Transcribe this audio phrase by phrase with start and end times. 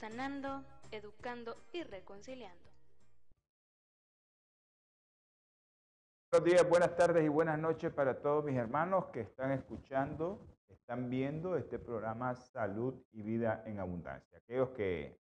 [0.00, 2.70] sanando, educando y reconciliando.
[6.32, 10.40] Buenos días, buenas tardes y buenas noches para todos mis hermanos que están escuchando,
[10.70, 14.38] están viendo este programa Salud y Vida en Abundancia.
[14.38, 15.20] Aquellos que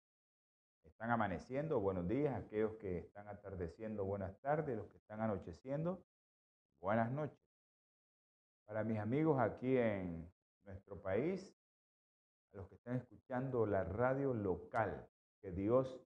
[0.85, 2.33] están amaneciendo, buenos días.
[2.41, 4.77] Aquellos que están atardeciendo, buenas tardes.
[4.77, 6.01] Los que están anocheciendo,
[6.79, 7.37] buenas noches.
[8.65, 10.31] Para mis amigos aquí en
[10.63, 11.58] nuestro país,
[12.53, 15.07] a los que están escuchando la radio local.
[15.41, 16.01] Que Dios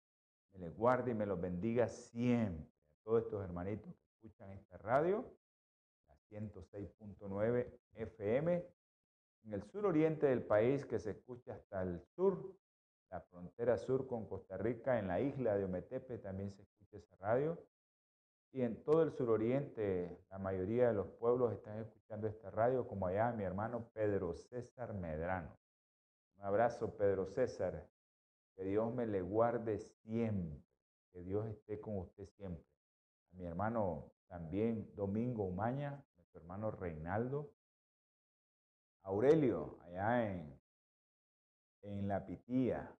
[0.52, 2.66] me les guarde y me los bendiga siempre.
[2.66, 5.24] A todos estos hermanitos que escuchan esta radio,
[6.08, 8.66] la 106.9 FM,
[9.44, 12.54] en el sur oriente del país que se escucha hasta el sur,
[13.10, 17.16] la frontera sur con Costa Rica, en la isla de Ometepe también se escucha esa
[17.16, 17.58] radio.
[18.52, 23.06] Y en todo el suroriente, la mayoría de los pueblos están escuchando esta radio, como
[23.06, 25.56] allá mi hermano Pedro César Medrano.
[26.38, 27.88] Un abrazo, Pedro César.
[28.54, 30.62] Que Dios me le guarde siempre.
[31.12, 32.64] Que Dios esté con usted siempre.
[33.32, 37.50] A mi hermano también, Domingo Umaña, nuestro hermano Reinaldo.
[39.02, 40.60] Aurelio, allá en,
[41.82, 42.94] en La Pitía.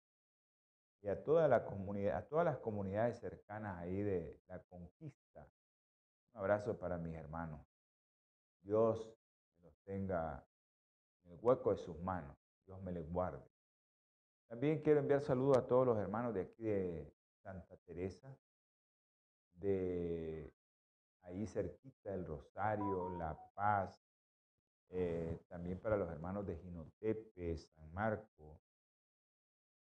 [1.03, 5.47] Y a toda la comunidad, a todas las comunidades cercanas ahí de la conquista.
[6.33, 7.65] Un abrazo para mis hermanos.
[8.63, 9.15] Dios
[9.63, 10.45] los tenga
[11.25, 12.37] en el hueco de sus manos.
[12.69, 13.43] Dios me les guarde.
[14.47, 17.11] También quiero enviar saludos a todos los hermanos de aquí de
[17.43, 18.29] Santa Teresa,
[19.55, 20.53] de
[21.23, 23.99] ahí cerquita del Rosario, La Paz,
[24.91, 28.61] eh, también para los hermanos de Ginotepe, San Marco,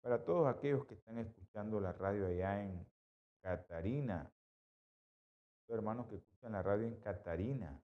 [0.00, 2.86] para todos aquellos que están escuchando la radio allá en
[3.42, 4.32] Catarina,
[5.68, 7.82] los hermanos que escuchan la radio en Catarina.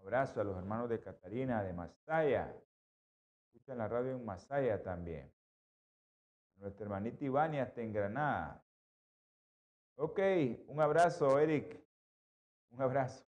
[0.00, 2.54] Abrazo a los hermanos de Catarina, de Masaya,
[3.56, 5.32] escuchan la radio en Masaya también.
[6.56, 8.62] Nuestra hermanita Ivania está en Granada.
[9.96, 10.20] Ok,
[10.66, 11.82] un abrazo, Eric.
[12.70, 13.24] Un abrazo.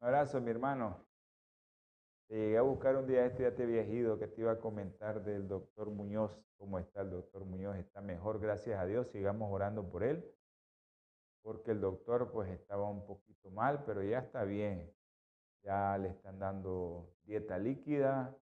[0.00, 1.04] Un abrazo, mi hermano.
[2.28, 5.48] Te llegué a buscar un día este te viejito que te iba a comentar del
[5.48, 6.30] doctor Muñoz.
[6.56, 7.76] ¿Cómo está el doctor Muñoz?
[7.78, 9.08] Está mejor, gracias a Dios.
[9.08, 10.24] Sigamos orando por él.
[11.42, 14.94] Porque el doctor pues estaba un poquito mal, pero ya está bien.
[15.64, 18.36] Ya le están dando dieta líquida,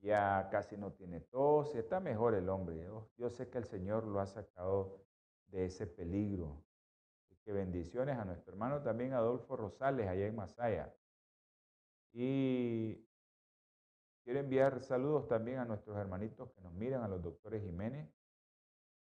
[0.00, 2.86] ya casi no tiene tos, está mejor el hombre.
[3.16, 5.04] Yo, sé que el Señor lo ha sacado
[5.46, 6.64] de ese peligro.
[7.30, 10.94] Y que bendiciones a nuestro hermano también Adolfo Rosales, allá en Masaya.
[12.12, 13.06] Y
[14.24, 18.08] quiero enviar saludos también a nuestros hermanitos que nos miran, a los doctores Jiménez,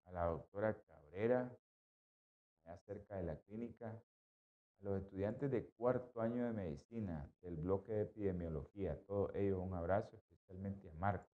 [0.06, 1.54] a la doctora Cabrera,
[2.64, 4.02] allá cerca de la clínica,
[4.80, 9.74] a los estudiantes de cuarto año de medicina del bloque de epidemiología, todos ellos un
[9.74, 11.28] abrazo, especialmente a Marco,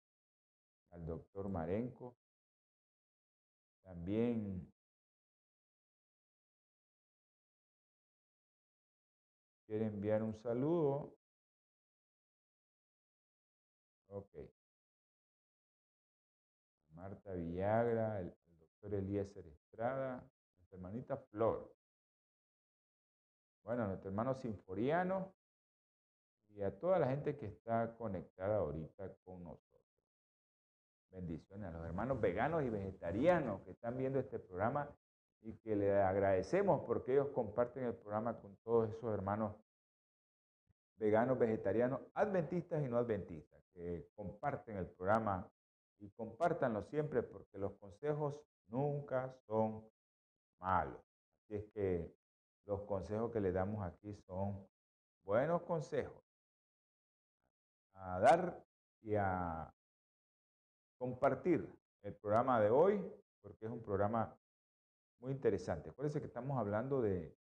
[0.91, 2.15] al doctor Marenco,
[3.83, 4.71] también
[9.65, 11.15] quiere enviar un saludo.
[14.09, 14.35] Ok.
[16.89, 21.73] Marta Villagra, el, doctor Eliezer Estrada, nuestra hermanita Flor.
[23.63, 25.33] Bueno, a nuestro hermano Sinforiano
[26.49, 29.71] y a toda la gente que está conectada ahorita con nosotros.
[31.11, 34.89] Bendiciones a los hermanos veganos y vegetarianos que están viendo este programa
[35.41, 39.55] y que le agradecemos porque ellos comparten el programa con todos esos hermanos
[40.97, 45.49] veganos, vegetarianos, adventistas y no adventistas, que comparten el programa
[45.99, 48.35] y compártanlo siempre porque los consejos
[48.67, 49.83] nunca son
[50.59, 51.01] malos.
[51.43, 52.20] Así es que
[52.65, 54.67] los consejos que le damos aquí son
[55.23, 56.21] buenos consejos
[57.93, 58.63] a dar
[59.01, 59.73] y a
[60.97, 61.67] compartir
[62.03, 63.03] el programa de hoy,
[63.41, 64.35] porque es un programa
[65.19, 65.89] muy interesante.
[65.89, 67.35] Acuérdense que estamos hablando de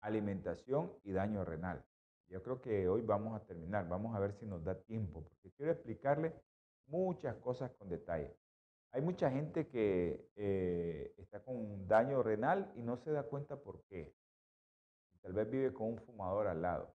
[0.00, 1.84] alimentación y daño renal.
[2.28, 5.52] Yo creo que hoy vamos a terminar, vamos a ver si nos da tiempo, porque
[5.52, 6.34] quiero explicarle
[6.86, 8.36] muchas cosas con detalle.
[8.92, 13.82] Hay mucha gente que eh, está con daño renal y no se da cuenta por
[13.84, 14.14] qué
[15.32, 16.94] vive con un fumador al lado.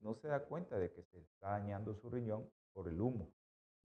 [0.00, 3.32] no se da cuenta de que se está dañando su riñón por el humo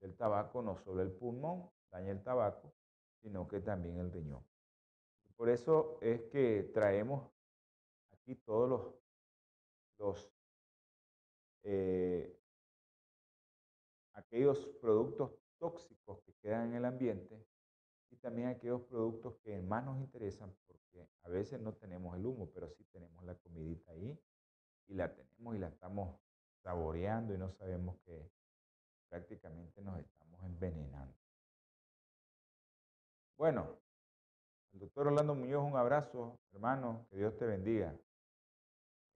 [0.00, 2.72] del tabaco, no solo el pulmón daña el tabaco,
[3.20, 4.44] sino que también el riñón.
[5.36, 7.30] Por eso es que traemos
[8.12, 8.94] aquí todos los,
[9.98, 10.32] los
[11.64, 12.38] eh,
[14.14, 17.44] aquellos productos tóxicos que quedan en el ambiente
[18.10, 22.50] y también aquellos productos que más nos interesan porque a veces no tenemos el humo,
[22.52, 24.18] pero sí tenemos la comidita ahí
[24.88, 26.18] y la tenemos y la estamos
[26.62, 28.30] saboreando y no sabemos que
[29.08, 31.14] prácticamente nos estamos envenenando.
[33.36, 33.78] Bueno,
[34.72, 37.96] al doctor Orlando Muñoz un abrazo, hermano, que Dios te bendiga.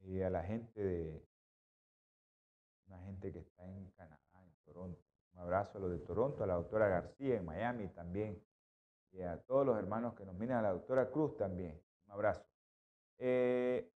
[0.00, 1.27] Y a la gente de,
[2.87, 5.00] una gente que está en Canadá, en Toronto.
[5.35, 8.43] Un abrazo a los de Toronto, a la doctora García en Miami también.
[9.12, 11.81] Y a todos los hermanos que nos a la doctora Cruz también.
[12.06, 12.44] Un abrazo.
[13.19, 13.91] Eh,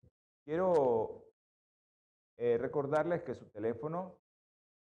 [0.45, 1.25] quiero
[2.37, 4.19] eh, recordarles que su teléfono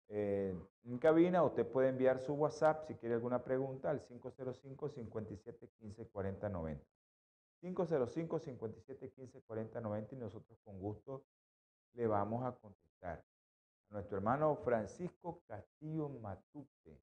[0.08, 5.69] eh, en cabina, usted puede enviar su WhatsApp si quiere alguna pregunta al 505 57
[5.81, 6.84] 15 40 90.
[7.61, 11.25] 505 57 15 40 90 y nosotros con gusto
[11.94, 13.25] le vamos a contestar.
[13.90, 17.00] A nuestro hermano Francisco Castillo Matute,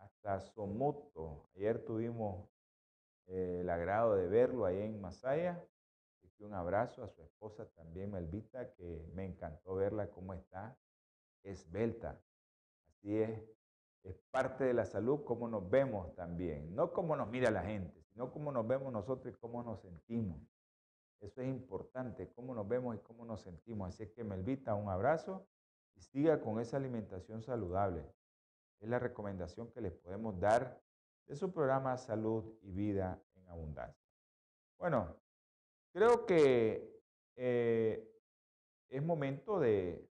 [0.00, 1.48] hasta Somoto.
[1.54, 2.48] Ayer tuvimos
[3.26, 5.64] eh, el agrado de verlo ahí en Masaya.
[6.38, 10.76] Y un abrazo a su esposa también, Melvita, que me encantó verla cómo está
[11.42, 12.18] esbelta.
[12.88, 13.42] Así es,
[14.04, 18.02] es parte de la salud cómo nos vemos también, no cómo nos mira la gente,
[18.04, 20.40] sino cómo nos vemos nosotros y cómo nos sentimos.
[21.20, 23.90] Eso es importante, cómo nos vemos y cómo nos sentimos.
[23.90, 25.46] Así es que Melvita, un abrazo
[25.94, 28.10] y siga con esa alimentación saludable.
[28.80, 30.80] Es la recomendación que les podemos dar
[31.26, 34.10] de su programa Salud y Vida en Abundancia.
[34.78, 35.16] Bueno,
[35.92, 37.00] creo que
[37.36, 38.08] eh,
[38.88, 40.10] es momento de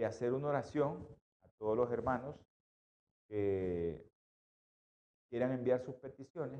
[0.00, 1.06] de hacer una oración
[1.42, 2.34] a todos los hermanos
[3.28, 4.10] que
[5.28, 6.58] quieran enviar sus peticiones,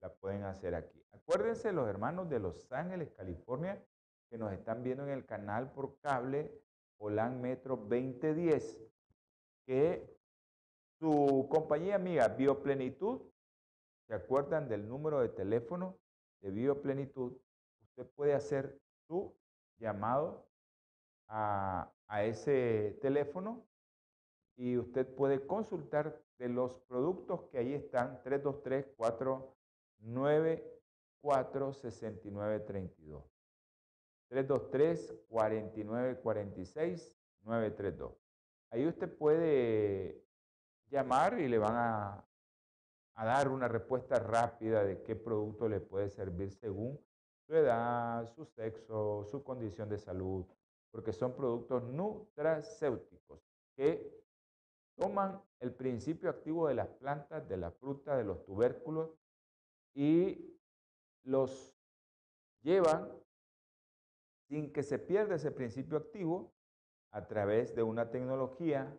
[0.00, 1.00] la pueden hacer aquí.
[1.12, 3.80] Acuérdense los hermanos de Los Ángeles, California,
[4.28, 6.52] que nos están viendo en el canal por cable
[6.98, 8.82] Holan Metro 2010,
[9.66, 10.19] que
[11.00, 13.22] su compañía amiga Bioplenitud,
[14.06, 15.98] ¿se acuerdan del número de teléfono
[16.42, 17.32] de Bioplenitud?
[17.88, 19.34] Usted puede hacer su
[19.78, 20.46] llamado
[21.28, 21.90] a,
[22.22, 23.66] ese teléfono
[24.56, 33.24] y usted puede consultar de los productos que ahí están 323 494 6932
[34.28, 38.12] 323 4946 932
[38.72, 40.22] Ahí usted puede
[40.90, 42.24] llamar y le van a,
[43.14, 47.00] a dar una respuesta rápida de qué producto le puede servir según
[47.46, 50.44] su edad, su sexo, su condición de salud,
[50.90, 53.40] porque son productos nutracéuticos
[53.76, 54.20] que
[54.96, 59.10] toman el principio activo de las plantas, de la fruta, de los tubérculos
[59.94, 60.58] y
[61.24, 61.74] los
[62.62, 63.10] llevan
[64.48, 66.52] sin que se pierda ese principio activo
[67.12, 68.96] a través de una tecnología,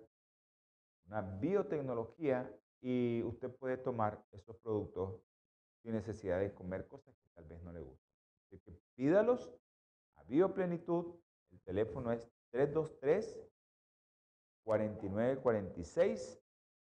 [1.12, 2.50] una biotecnología,
[2.82, 5.22] y usted puede tomar esos productos
[5.84, 8.10] sin necesidad de comer cosas que tal vez no le gusten.
[8.46, 9.54] Así que pídalos
[10.16, 11.16] a Bioplenitud
[11.52, 13.40] el teléfono es 323
[14.64, 16.42] 4946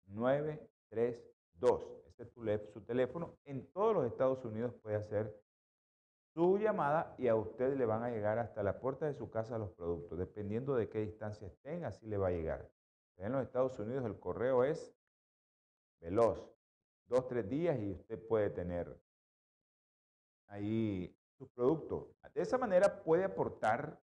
[0.05, 1.87] 932.
[2.07, 3.37] Ese es su teléfono.
[3.43, 5.37] En todos los Estados Unidos puede hacer
[6.33, 9.57] su llamada y a usted le van a llegar hasta la puerta de su casa
[9.57, 10.17] los productos.
[10.17, 12.71] Dependiendo de qué distancia estén, así le va a llegar.
[13.17, 14.95] En los Estados Unidos el correo es
[15.99, 16.49] veloz.
[17.07, 18.99] Dos, tres días y usted puede tener
[20.47, 22.15] ahí su producto.
[22.33, 24.01] De esa manera puede aportar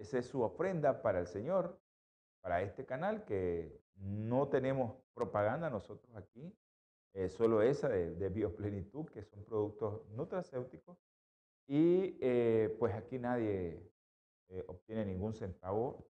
[0.00, 1.78] esa es su ofrenda para el Señor,
[2.40, 6.56] para este canal, que no tenemos propaganda nosotros aquí,
[7.28, 10.96] solo esa de, Bioplenitud, que son productos nutracéuticos.
[11.66, 13.92] Y eh, pues aquí nadie
[14.48, 16.09] eh, obtiene ningún centavo,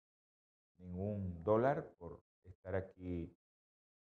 [0.83, 3.35] ningún dólar por estar aquí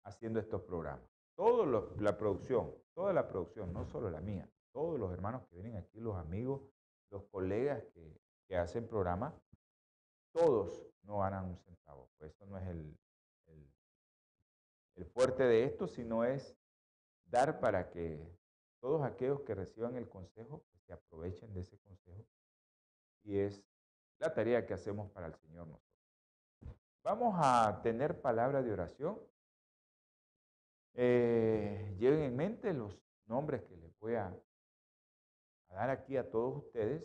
[0.04, 1.08] haciendo estos programas.
[1.34, 1.66] Toda
[1.98, 6.00] la producción, toda la producción, no solo la mía, todos los hermanos que vienen aquí,
[6.00, 6.62] los amigos,
[7.10, 9.34] los colegas que, que hacen programas,
[10.32, 12.10] todos no ganan un centavo.
[12.18, 12.98] Pues eso no es el,
[14.96, 16.56] el, fuerte de esto, sino es
[17.26, 18.20] dar para que
[18.80, 22.26] todos aquellos que reciban el consejo pues, se aprovechen de ese consejo.
[23.24, 23.64] Y es
[24.18, 25.87] la tarea que hacemos para el Señor nosotros.
[27.08, 29.18] Vamos a tener palabra de oración.
[30.92, 36.66] Eh, lleven en mente los nombres que les voy a, a dar aquí a todos
[36.66, 37.02] ustedes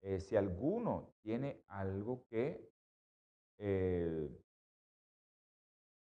[0.00, 2.66] eh, si alguno tiene algo que
[3.58, 4.26] eh,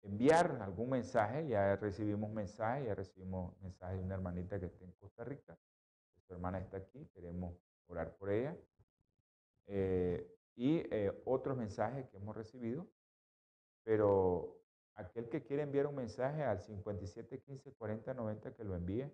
[0.02, 4.92] enviar algún mensaje, ya recibimos mensaje, ya recibimos mensaje de una hermanita que está en
[4.92, 5.58] Costa Rica,
[6.28, 7.56] su hermana está aquí, queremos
[7.88, 8.58] orar por ella.
[9.68, 12.90] Eh, y eh, otros mensajes que hemos recibido,
[13.86, 14.60] pero
[14.96, 19.10] aquel que quiere enviar un mensaje al 57 15 40 90 que lo envíe.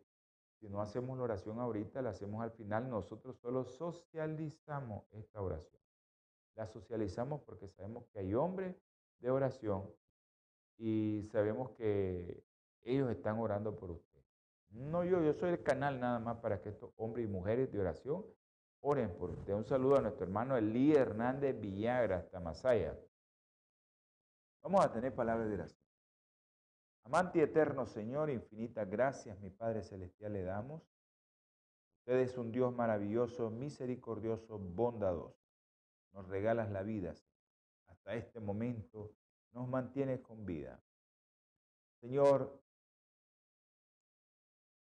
[0.59, 2.89] Si no hacemos la oración ahorita, la hacemos al final.
[2.89, 5.81] Nosotros solo socializamos esta oración.
[6.55, 8.75] La socializamos porque sabemos que hay hombres
[9.19, 9.91] de oración
[10.77, 12.43] y sabemos que
[12.83, 14.21] ellos están orando por usted.
[14.69, 17.79] No yo, yo soy el canal nada más para que estos hombres y mujeres de
[17.79, 18.25] oración
[18.79, 19.53] oren por usted.
[19.53, 22.97] Un saludo a nuestro hermano Elí Hernández Villagra, hasta Masaya.
[24.61, 25.81] Vamos a tener palabras de oración.
[27.03, 30.83] Amante eterno Señor, infinitas gracias, mi Padre Celestial, le damos.
[31.99, 35.41] Usted es un Dios maravilloso, misericordioso, bondadoso.
[36.13, 37.15] Nos regalas la vida.
[37.87, 39.15] Hasta este momento
[39.51, 40.79] nos mantienes con vida.
[41.99, 42.61] Señor,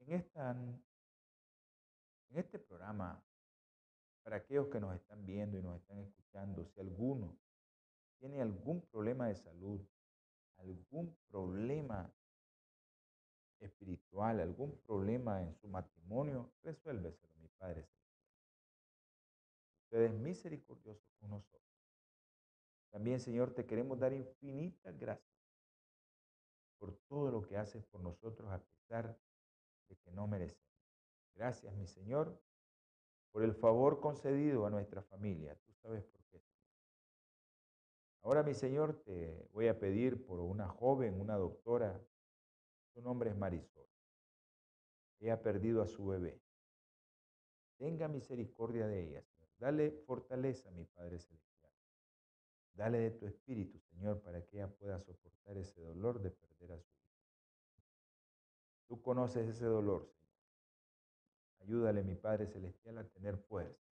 [0.07, 0.31] en
[2.31, 3.23] este programa,
[4.23, 7.37] para aquellos que nos están viendo y nos están escuchando, si alguno
[8.19, 9.81] tiene algún problema de salud,
[10.57, 12.13] algún problema
[13.61, 18.05] espiritual, algún problema en su matrimonio, resuélveselo, mi Padre Celestial.
[19.85, 21.63] Usted es misericordioso con nosotros.
[22.91, 25.35] También, Señor, te queremos dar infinitas gracias
[26.79, 29.19] por todo lo que haces por nosotros a pesar
[29.89, 30.65] de que no merecemos.
[31.35, 32.41] Gracias, mi Señor,
[33.33, 35.57] por el favor concedido a nuestra familia.
[35.65, 36.24] Tú sabes por.
[38.25, 42.03] Ahora, mi Señor, te voy a pedir por una joven, una doctora,
[42.95, 43.87] su nombre es Marisol.
[45.21, 46.41] Ella ha perdido a su bebé.
[47.77, 49.51] Tenga misericordia de ella, Señor.
[49.59, 51.71] Dale fortaleza, mi Padre Celestial.
[52.73, 56.81] Dale de tu espíritu, Señor, para que ella pueda soportar ese dolor de perder a
[56.81, 57.13] su hijo.
[58.89, 60.33] Tú conoces ese dolor, Señor.
[61.61, 63.85] Ayúdale, mi Padre Celestial, a tener fuerza.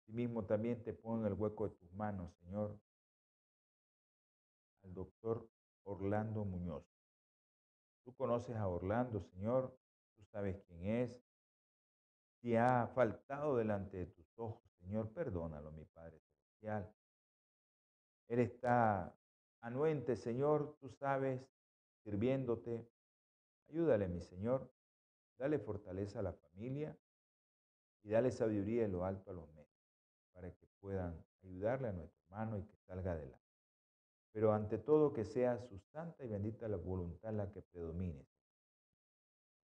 [0.00, 2.78] Así mismo también te pongo en el hueco de tus manos, Señor,
[4.86, 5.48] al doctor
[5.84, 6.84] Orlando Muñoz.
[8.04, 9.76] Tú conoces a Orlando, Señor,
[10.16, 11.20] tú sabes quién es.
[12.40, 16.94] Si ha faltado delante de tus ojos, Señor, perdónalo, mi Padre Celestial.
[18.28, 19.12] Él está
[19.60, 21.40] anuente, Señor, tú sabes,
[22.04, 22.88] sirviéndote.
[23.68, 24.72] Ayúdale, mi Señor.
[25.38, 26.96] Dale fortaleza a la familia
[28.02, 29.66] y dale sabiduría en lo alto a los medios
[30.32, 33.45] para que puedan ayudarle a nuestro hermano y que salga adelante.
[34.36, 38.28] Pero ante todo que sea su santa y bendita la voluntad la que predomine.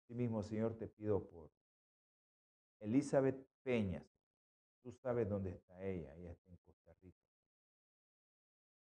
[0.08, 1.50] mismo Señor, te pido por
[2.80, 4.06] Elizabeth Peñas.
[4.82, 7.28] Tú sabes dónde está ella, ella está en Costa Rica.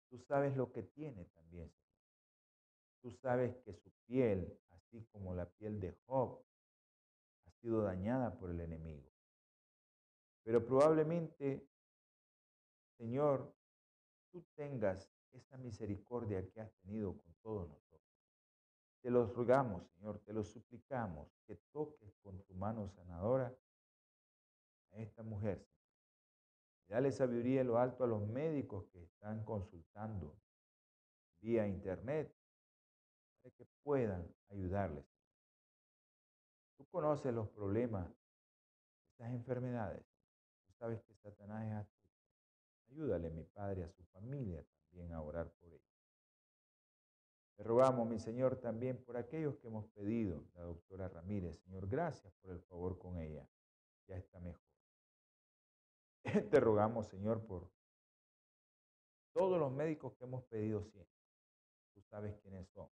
[0.09, 1.99] Tú sabes lo que tiene también, Señor.
[3.01, 6.41] Tú sabes que su piel, así como la piel de Job,
[7.45, 9.11] ha sido dañada por el enemigo.
[10.43, 11.67] Pero probablemente
[12.97, 13.53] Señor,
[14.31, 18.01] tú tengas esa misericordia que has tenido con todos nosotros.
[19.01, 23.53] Te los rogamos, Señor, te lo suplicamos, que toques con tu mano sanadora
[24.91, 25.83] a esta mujer, Señor.
[26.87, 30.37] dale sabiduría en lo alto a los médicos que están consultando
[31.41, 32.33] vía internet
[33.41, 35.05] para que puedan ayudarles.
[36.77, 38.07] Tú conoces los problemas,
[39.11, 40.05] estas enfermedades.
[40.65, 41.93] Tú sabes que Satanás es
[42.89, 45.81] Ayúdale, mi Padre, a su familia también a orar por ella.
[47.55, 51.59] Te rogamos, mi Señor, también por aquellos que hemos pedido, la doctora Ramírez.
[51.61, 53.47] Señor, gracias por el favor con ella.
[54.07, 54.61] Ya está mejor.
[56.51, 57.69] Te rogamos, Señor, por
[59.33, 61.11] todos los médicos que hemos pedido siempre.
[61.93, 62.87] Tú sabes quiénes son.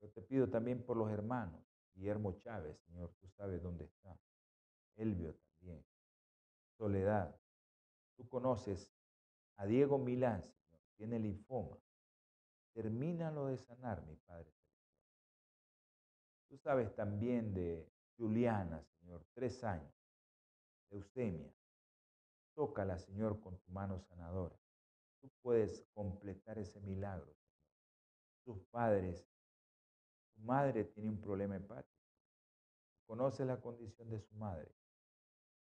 [0.00, 1.64] Yo te pido también por los hermanos.
[1.94, 4.16] Guillermo Chávez, Señor, tú sabes dónde está.
[4.96, 5.84] Elvio también.
[6.76, 7.34] Soledad,
[8.18, 8.92] Tú conoces
[9.58, 11.76] a Diego Milán, Señor, tiene linfoma.
[12.72, 14.52] Termínalo de sanar, mi Padre.
[16.48, 19.92] Tú sabes también de Juliana, Señor, tres años,
[20.90, 21.52] leucemia.
[22.54, 24.56] Tócala, Señor, con tu mano sanadora.
[25.20, 27.48] Tú puedes completar ese milagro, Señor.
[28.44, 29.28] Tus padres,
[30.34, 31.98] tu madre tiene un problema hepático.
[33.06, 34.72] Conoce la condición de su madre.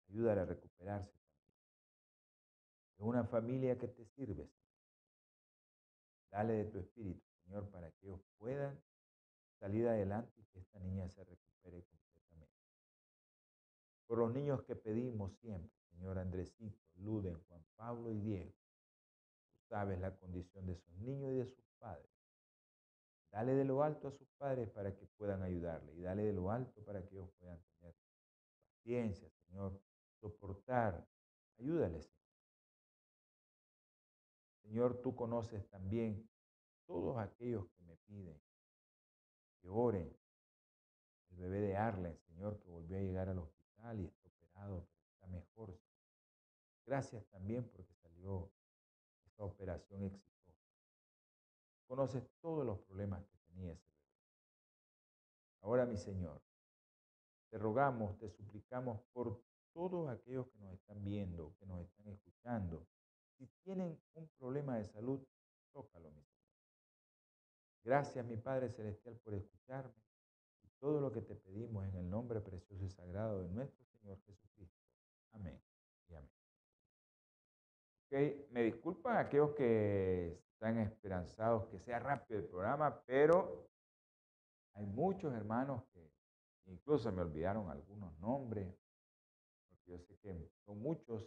[0.08, 1.25] Ayúdale a recuperarse
[2.96, 4.50] es una familia que te sirve.
[6.30, 8.80] Dale de tu espíritu, Señor, para que ellos puedan
[9.60, 12.54] salir adelante y que esta niña se recupere completamente.
[14.06, 18.52] Por los niños que pedimos siempre, Señor Andresito, Luden, Juan Pablo y Diego.
[19.52, 22.10] Tú sabes la condición de esos niños y de sus padres.
[23.30, 26.50] Dale de lo alto a sus padres para que puedan ayudarle y dale de lo
[26.50, 27.94] alto para que ellos puedan tener
[28.86, 29.78] paciencia, Señor,
[30.20, 31.06] soportar.
[31.58, 32.15] Ayúdales,
[34.66, 35.00] Señor.
[35.00, 36.28] Tú conoces también
[36.86, 38.40] todos aquellos que me piden
[39.60, 40.14] que oren.
[41.30, 45.08] El bebé de Arlen, Señor, que volvió a llegar al hospital y está operado, pero
[45.12, 45.78] está mejor.
[46.84, 48.50] Gracias también porque salió
[49.24, 50.66] esta operación exitosa.
[51.86, 54.06] Conoces todos los problemas que tenía ese bebé.
[55.60, 56.42] Ahora, mi Señor,
[57.50, 59.40] te rogamos, te suplicamos por
[59.72, 62.86] todos aquellos que nos están viendo, que nos están escuchando,
[63.38, 65.20] si tienen un problema de salud,
[65.72, 66.36] tócalo, mi Señor.
[67.84, 69.92] Gracias, mi Padre Celestial, por escucharme
[70.62, 74.18] y todo lo que te pedimos en el nombre precioso y sagrado de nuestro Señor
[74.26, 74.82] Jesucristo.
[75.32, 75.60] Amén
[76.08, 76.30] y amén.
[78.06, 83.68] Okay, me disculpan aquellos que están esperanzados que sea rápido el programa, pero
[84.74, 86.10] hay muchos hermanos que
[86.66, 88.74] incluso me olvidaron algunos nombres,
[89.68, 91.26] porque yo sé que son muchos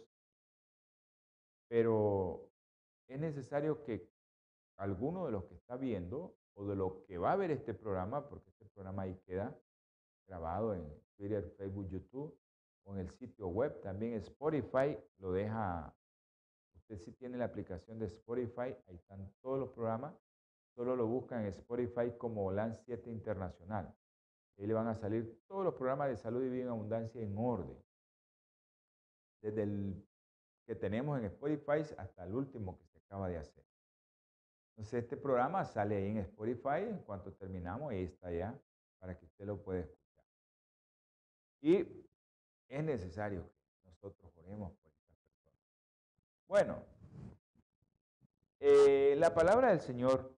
[1.70, 2.50] pero
[3.06, 4.10] es necesario que
[4.76, 8.28] alguno de los que está viendo o de los que va a ver este programa,
[8.28, 9.56] porque este programa ahí queda
[10.26, 10.84] grabado en
[11.16, 12.36] Twitter, Facebook, YouTube
[12.82, 15.94] o en el sitio web, también Spotify lo deja,
[16.74, 20.12] usted si tiene la aplicación de Spotify, ahí están todos los programas,
[20.74, 23.94] solo lo buscan en Spotify como LAN 7 Internacional.
[24.58, 27.38] Ahí le van a salir todos los programas de salud y vida en abundancia en
[27.38, 27.78] orden.
[29.40, 30.09] Desde el
[30.70, 33.64] que tenemos en Spotify hasta el último que se acaba de hacer.
[34.68, 38.56] Entonces este programa sale ahí en Spotify, en cuanto terminamos, ahí está ya,
[39.00, 40.24] para que usted lo pueda escuchar.
[41.60, 42.06] Y
[42.68, 43.50] es necesario
[43.82, 45.60] que nosotros oremos por estas personas.
[46.46, 46.84] Bueno,
[48.60, 50.38] eh, la palabra del Señor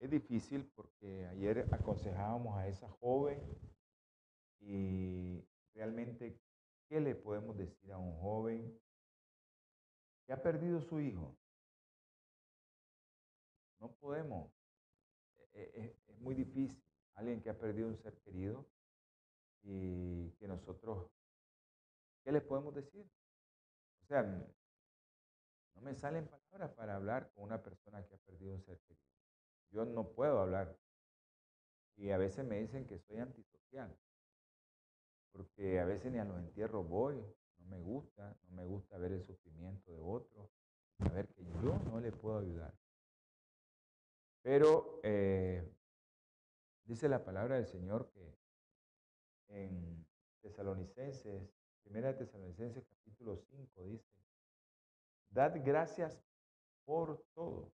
[0.00, 3.40] es difícil porque ayer aconsejábamos a esa joven
[4.58, 6.36] y realmente,
[6.88, 8.80] ¿qué le podemos decir a un joven
[10.32, 11.36] ha perdido su hijo.
[13.80, 14.52] No podemos.
[15.52, 16.82] E, e, es, muy difícil.
[17.14, 18.66] Alguien que ha perdido un ser querido
[19.62, 21.10] y que nosotros,
[22.22, 23.06] ¿qué le podemos decir?
[24.02, 28.62] O sea, no me salen palabras para hablar con una persona que ha perdido un
[28.62, 29.06] ser querido.
[29.70, 30.76] Yo no puedo hablar.
[31.96, 33.94] Y a veces me dicen que soy antisocial,
[35.32, 37.22] porque a veces ni a los entierros voy,
[37.60, 40.50] no me gusta, no me gusta ver el sufrimiento de otro,
[40.98, 42.74] saber que yo no le puedo ayudar.
[44.42, 45.62] Pero eh,
[46.84, 48.38] dice la palabra del Señor que
[49.48, 50.06] en
[50.40, 54.08] Tesalonicenses, primera Tesalonicenses capítulo 5 dice,
[55.30, 56.22] dad gracias
[56.84, 57.72] por todo,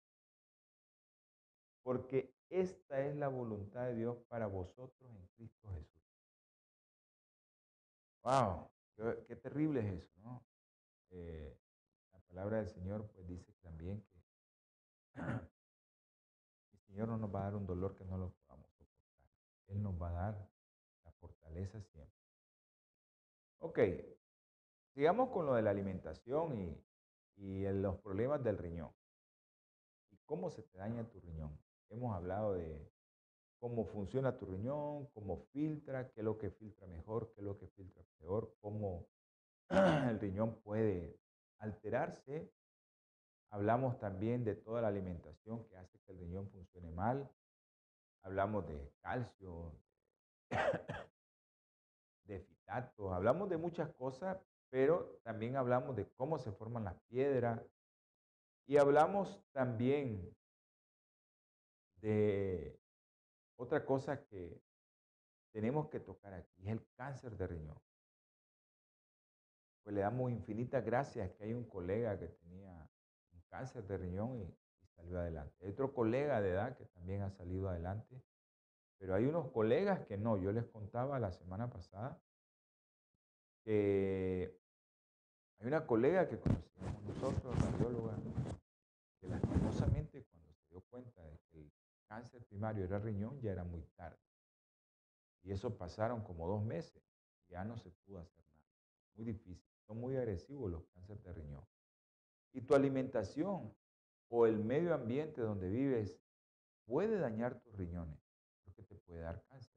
[1.83, 6.03] porque esta es la voluntad de Dios para vosotros en Cristo Jesús.
[8.23, 10.45] Wow, Qué, terrible es eso, ¿no?
[11.10, 11.58] Eh,
[12.12, 14.23] la palabra del Señor pues dice también que
[16.73, 19.27] el Señor no nos va a dar un dolor que no lo podamos soportar.
[19.67, 20.49] Él nos va a dar
[21.03, 22.21] la fortaleza siempre.
[23.60, 23.79] Ok,
[24.93, 26.86] sigamos con lo de la alimentación y,
[27.38, 28.91] y los problemas del riñón.
[30.12, 31.60] ¿Y cómo se te daña tu riñón?
[31.89, 32.92] Hemos hablado de
[33.63, 37.58] cómo funciona tu riñón, cómo filtra, qué es lo que filtra mejor, qué es lo
[37.58, 39.08] que filtra peor, cómo
[40.10, 41.17] el riñón puede
[41.60, 42.52] alterarse.
[43.52, 47.32] Hablamos también de toda la alimentación que hace que el riñón funcione mal.
[48.23, 49.71] Hablamos de calcio,
[52.26, 54.38] de fitatos, hablamos de muchas cosas,
[54.71, 57.62] pero también hablamos de cómo se forman las piedras
[58.67, 60.36] y hablamos también
[62.02, 62.82] de
[63.57, 64.61] otra cosa que
[65.51, 67.79] tenemos que tocar aquí es el cáncer de riñón.
[69.83, 72.89] Pues le damos infinitas gracias que hay un colega que tenía
[73.33, 74.57] un cáncer de riñón y,
[74.95, 75.55] salió adelante.
[75.65, 78.21] Hay otro colega de edad que también ha salido adelante,
[78.99, 80.37] pero hay unos colegas que no.
[80.37, 82.21] Yo les contaba la semana pasada
[83.63, 84.55] que
[85.59, 88.15] hay una colega que conocíamos nosotros, radióloga,
[89.19, 91.71] que lastimosamente cuando se dio cuenta de que el
[92.13, 94.19] cáncer primario era riñón, ya era muy tarde.
[95.41, 97.02] Y eso pasaron como dos meses,
[97.49, 98.67] ya no se pudo hacer nada.
[99.15, 101.65] Muy difícil, son muy agresivos los cánceres de riñón.
[102.54, 103.76] Y tu alimentación
[104.30, 106.15] o el medio ambiente donde vives
[106.86, 108.19] puede dañar tus riñones,
[108.63, 109.73] porque te puede dar cáncer.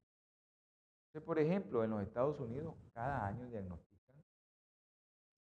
[1.25, 4.23] por ejemplo, en los Estados Unidos cada año diagnostican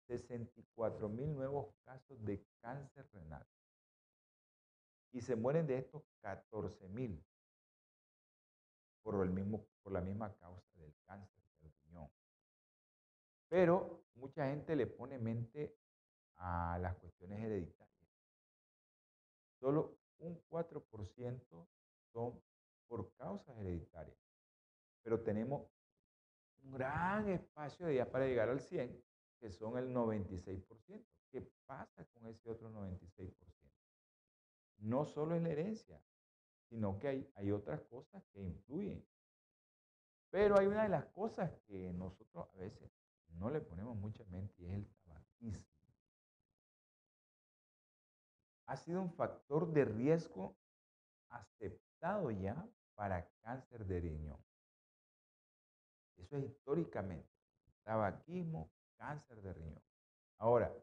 [0.09, 3.47] 64 mil nuevos casos de cáncer renal
[5.13, 7.25] y se mueren de estos 14 mil.
[9.03, 12.09] por, el mismo, por la misma causa del cáncer del riñón.
[13.49, 15.77] Pero mucha gente le pone mente
[16.37, 17.93] a las cuestiones hereditarias.
[19.59, 21.67] Solo un 4%
[22.13, 22.43] son
[22.87, 24.17] por causas hereditarias.
[25.03, 25.69] Pero tenemos
[26.63, 29.05] un gran espacio de ya para llegar al 100,
[29.41, 31.05] que son el 96%.
[31.31, 33.42] ¿Qué pasa con ese otro 96%?
[34.83, 36.03] No solo es la herencia,
[36.69, 39.07] sino que hay, hay otras cosas que influyen.
[40.31, 42.91] Pero hay una de las cosas que nosotros a veces
[43.29, 45.65] no le ponemos mucha mente y es el tabaquismo.
[48.67, 50.57] Ha sido un factor de riesgo
[51.29, 54.45] aceptado ya para cáncer de riñón.
[56.17, 57.31] Eso es históricamente.
[57.85, 59.83] Tabaquismo, cáncer de riñón.
[60.39, 60.75] Ahora,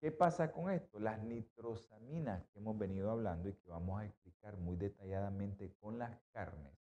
[0.00, 0.98] ¿qué pasa con esto?
[0.98, 6.18] Las nitrosaminas que hemos venido hablando y que vamos a explicar muy detalladamente con las
[6.32, 6.76] carnes.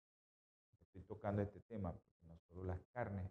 [0.82, 3.30] Estoy tocando este tema porque no solo las carnes,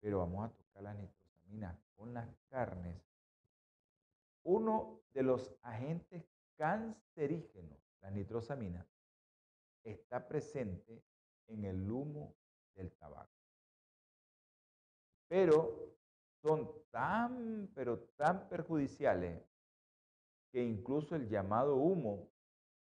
[0.00, 3.00] pero vamos a tocar las nitrosaminas con las carnes.
[4.42, 6.24] Uno de los agentes
[6.56, 8.86] cancerígenos, la nitrosamina,
[9.84, 11.02] está presente
[11.46, 12.34] en el humo
[12.74, 13.30] del tabaco.
[15.28, 15.99] Pero
[16.42, 19.42] son tan, pero tan perjudiciales
[20.50, 22.28] que incluso el llamado humo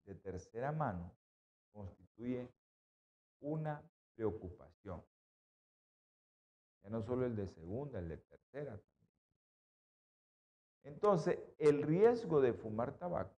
[0.05, 1.13] de tercera mano
[1.71, 2.51] constituye
[3.39, 3.81] una
[4.15, 5.03] preocupación.
[6.83, 8.93] Ya no solo el de segunda, el de tercera también.
[10.83, 13.35] Entonces, el riesgo de fumar tabaco,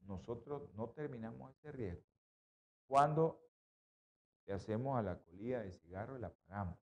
[0.00, 2.08] nosotros no terminamos ese riesgo
[2.86, 3.40] cuando
[4.46, 6.81] le hacemos a la colilla de cigarro y la apagamos.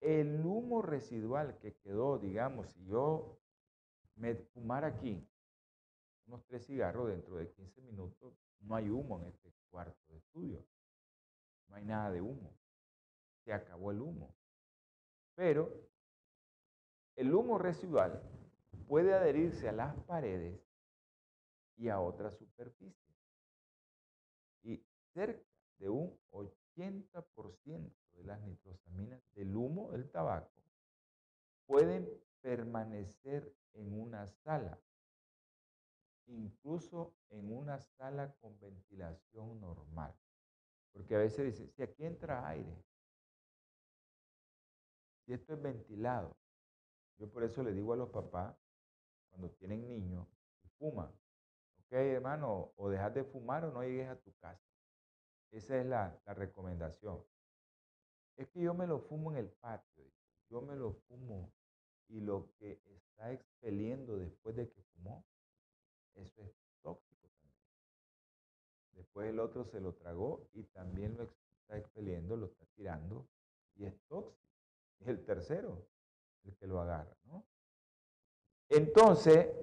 [0.00, 3.38] El humo residual que quedó, digamos, si yo
[4.14, 5.26] me fumara aquí
[6.26, 10.64] unos tres cigarros dentro de 15 minutos, no hay humo en este cuarto de estudio.
[11.68, 12.56] No hay nada de humo.
[13.44, 14.34] Se acabó el humo.
[15.34, 15.88] Pero
[17.16, 18.22] el humo residual
[18.86, 20.60] puede adherirse a las paredes
[21.76, 22.94] y a otras superficies.
[24.62, 24.82] Y
[25.12, 25.46] cerca
[25.78, 30.62] de un 80% de las nitrosaminas del humo del tabaco
[31.66, 32.08] pueden
[32.40, 34.78] permanecer en una sala,
[36.26, 40.14] incluso en una sala con ventilación normal.
[40.92, 42.84] Porque a veces dicen, si aquí entra aire,
[45.24, 46.36] si esto es ventilado,
[47.18, 48.56] yo por eso le digo a los papás,
[49.28, 50.26] cuando tienen niños
[50.64, 51.08] y fuman,
[51.84, 54.70] ok hermano, o dejas de fumar o no llegues a tu casa.
[55.50, 57.24] Esa es la, recomendación.
[58.40, 60.02] Es que yo me lo fumo en el patio,
[60.48, 61.52] yo me lo fumo
[62.08, 65.22] y lo que está expeliendo después de que fumó,
[66.14, 66.50] eso es
[66.80, 67.62] tóxico también.
[68.92, 73.28] Después el otro se lo tragó y también lo está expeliendo, lo está tirando
[73.74, 74.40] y es tóxico.
[75.00, 75.86] Es el tercero
[76.44, 77.44] el que lo agarra, ¿no?
[78.70, 79.54] Entonces,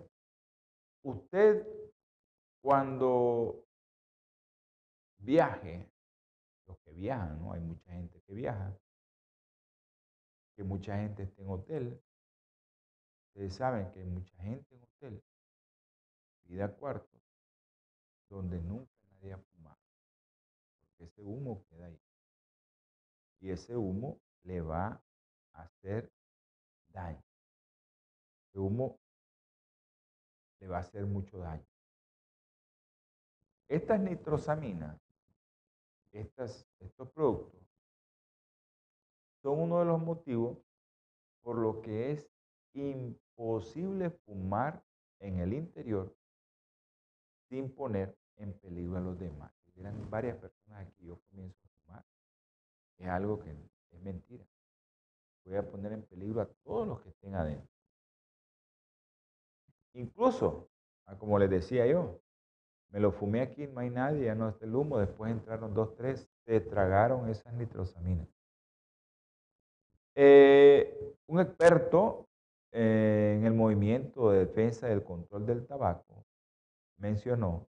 [1.01, 1.65] usted
[2.61, 3.65] cuando
[5.17, 5.89] viaje,
[6.97, 7.53] viajan, ¿no?
[7.53, 8.75] Hay mucha gente que viaja,
[10.55, 12.01] que mucha gente está en hotel.
[13.27, 15.23] Ustedes saben que hay mucha gente en hotel,
[16.45, 17.21] vida cuartos,
[18.29, 19.79] donde nunca nadie ha fumado,
[20.79, 22.01] porque ese humo queda ahí.
[23.39, 24.99] Y ese humo le va
[25.53, 26.11] a hacer
[26.89, 27.23] daño.
[28.47, 28.99] Ese humo
[30.59, 31.67] le va a hacer mucho daño.
[33.67, 35.06] Estas nitrosaminas
[36.21, 37.61] estos productos
[39.41, 40.57] son uno de los motivos
[41.41, 42.29] por lo que es
[42.73, 44.83] imposible fumar
[45.19, 46.13] en el interior
[47.49, 49.51] sin poner en peligro a los demás.
[49.77, 52.05] Eran varias personas aquí, yo comienzo a fumar.
[52.97, 54.45] Es algo que es mentira.
[55.45, 57.69] Voy a poner en peligro a todos los que estén adentro.
[59.93, 60.69] Incluso,
[61.19, 62.19] como les decía yo,
[62.89, 64.97] me lo fumé aquí, no hay nadie, ya no está el humo.
[64.99, 68.27] Después entraron dos, tres, se tragaron esas nitrosaminas.
[70.15, 72.27] Eh, un experto
[72.71, 76.25] eh, en el movimiento de defensa del control del tabaco
[76.97, 77.67] mencionó,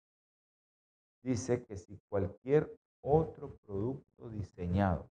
[1.21, 5.10] dice que si cualquier otro producto diseñado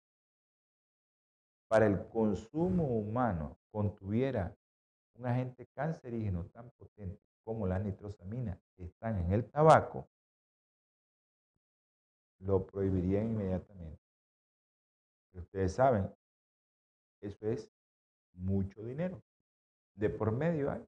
[1.68, 4.56] para el consumo humano contuviera
[5.16, 10.10] un agente cancerígeno tan potente como las nitrosaminas están en el tabaco,
[12.40, 14.02] lo prohibirían inmediatamente.
[15.34, 16.14] ustedes saben,
[17.22, 17.72] eso es
[18.34, 19.22] mucho dinero.
[19.94, 20.86] De por medio hay.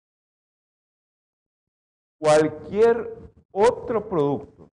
[2.17, 4.72] Cualquier otro producto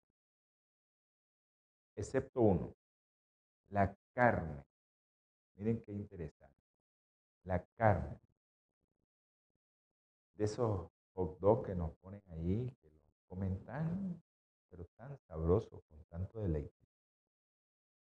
[1.96, 2.74] excepto uno,
[3.68, 4.64] la carne.
[5.56, 6.58] Miren qué interesante.
[7.44, 8.18] La carne.
[10.34, 14.22] De esos hot dogs que nos ponen allí, que los comen tan,
[14.68, 16.74] pero tan sabrosos, con tanto deleite.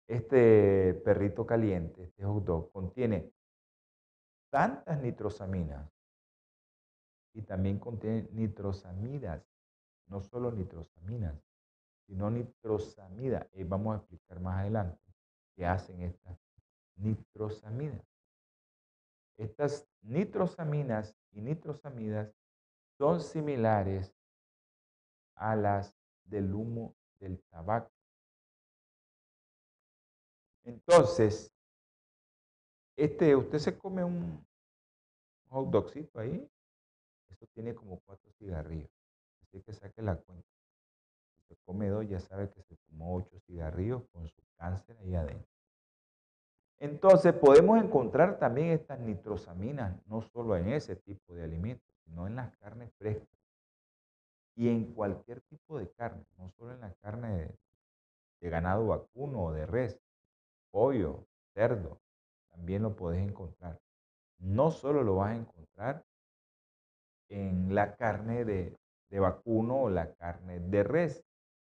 [0.08, 3.32] Este perrito caliente, este hot dog, contiene
[4.52, 5.92] tantas nitrosaminas
[7.34, 9.44] y también contiene nitrosamidas,
[10.08, 11.36] no solo nitrosaminas,
[12.08, 13.48] sino nitrosamidas.
[13.54, 15.02] Y vamos a explicar más adelante
[15.56, 16.40] qué hacen estas
[16.96, 18.06] nitrosamidas.
[19.38, 22.34] Estas nitrosaminas y nitrosamidas
[22.98, 24.14] son similares
[25.36, 27.92] a las del humo del tabaco.
[30.64, 31.54] Entonces,
[32.98, 34.46] este, usted se come un
[35.50, 36.50] hot ahí,
[37.30, 38.90] eso tiene como cuatro cigarrillos.
[39.42, 40.48] Así que saque la cuenta.
[41.36, 45.16] Si se come dos, ya sabe que se fumó ocho cigarrillos con su cáncer ahí
[45.16, 45.56] adentro.
[46.80, 52.36] Entonces, podemos encontrar también estas nitrosaminas, no solo en ese tipo de alimentos, sino en
[52.36, 53.28] las carnes frescas
[54.56, 57.60] y en cualquier tipo de carne, no solo en la carne de,
[58.42, 60.00] de ganado vacuno o de res,
[60.72, 62.00] pollo, cerdo,
[62.52, 63.80] también lo puedes encontrar.
[64.40, 66.06] No solo lo vas a encontrar
[67.30, 68.78] en la carne de,
[69.10, 71.24] de vacuno o la carne de res,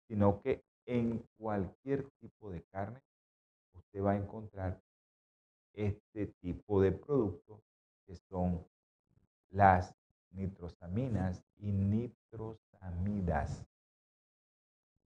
[0.08, 3.00] sino que en cualquier tipo de carne
[3.74, 4.80] usted va a encontrar
[5.74, 7.60] este tipo de productos
[8.06, 8.66] que son
[9.50, 9.94] las
[10.32, 13.66] nitrosaminas y nitrosamidas.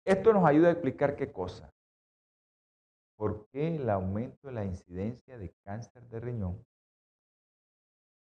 [0.04, 1.72] Esto nos ayuda a explicar qué cosa.
[3.16, 6.66] ¿Por qué el aumento de la incidencia de cáncer de riñón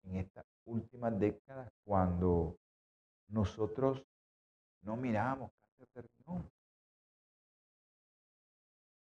[0.03, 2.57] en estas últimas décadas cuando
[3.27, 4.03] nosotros
[4.81, 6.51] no mirábamos cáncer de riñón?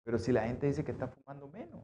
[0.05, 1.83] Pero si la gente dice que está fumando menos,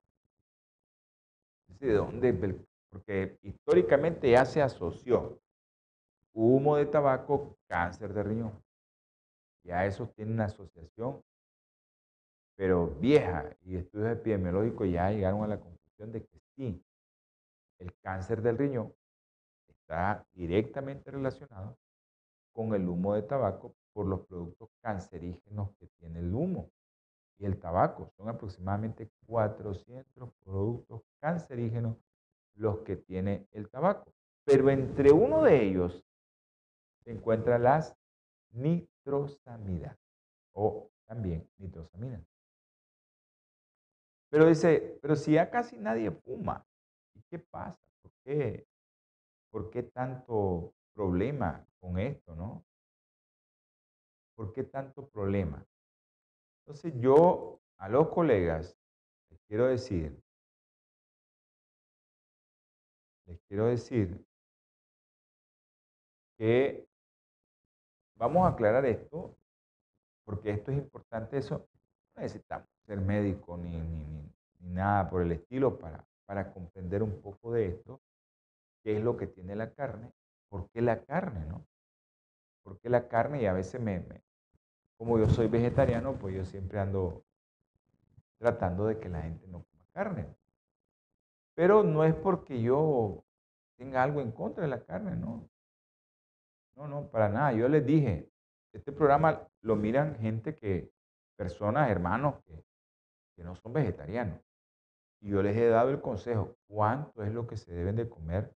[1.80, 2.64] ¿de dónde?
[2.90, 5.40] Porque históricamente ya se asoció
[6.46, 8.52] humo de tabaco, cáncer de riñón.
[9.64, 11.22] Ya eso tiene una asociación
[12.58, 16.84] pero vieja y estudios epidemiológicos ya llegaron a la conclusión de que sí,
[17.78, 18.92] el cáncer del riñón
[19.68, 21.78] está directamente relacionado
[22.52, 26.68] con el humo de tabaco por los productos cancerígenos que tiene el humo
[27.38, 28.10] y el tabaco.
[28.16, 31.96] Son aproximadamente 400 productos cancerígenos
[32.56, 34.12] los que tiene el tabaco.
[34.44, 36.04] Pero entre uno de ellos
[37.08, 37.96] se encuentran las
[38.50, 39.98] nitrosamidas
[40.52, 42.20] o también nitrosaminas.
[44.28, 46.66] Pero dice, pero si ya casi nadie fuma,
[47.14, 47.80] ¿y qué pasa?
[48.02, 48.66] ¿Por qué,
[49.50, 52.62] ¿Por qué tanto problema con esto, no?
[54.34, 55.66] ¿Por qué tanto problema?
[56.60, 58.76] Entonces yo a los colegas
[59.30, 60.22] les quiero decir,
[63.24, 64.22] les quiero decir
[66.36, 66.87] que
[68.18, 69.34] vamos a aclarar esto,
[70.24, 71.66] porque esto es importante, eso
[72.16, 74.28] necesitamos ser médico ni, ni,
[74.60, 78.00] nada por el estilo para, para comprender un poco de esto,
[78.82, 80.10] qué es lo que tiene la carne,
[80.48, 81.64] por qué la carne, ¿no?
[82.62, 83.42] ¿Por qué la carne?
[83.42, 84.04] Y a veces me,
[84.98, 87.24] como yo soy vegetariano, pues yo siempre ando
[88.38, 90.26] tratando de que la gente no coma carne.
[91.54, 93.24] Pero no es porque yo
[93.76, 95.48] tenga algo en contra de la carne, no.
[96.78, 97.52] No, no, para nada.
[97.52, 98.30] Yo les dije,
[98.72, 100.92] este programa lo miran gente que,
[101.36, 102.64] personas, hermanos que,
[103.42, 104.40] no son vegetarianos.
[105.20, 108.54] Y yo les he dado el consejo, cuánto es lo que se deben de comer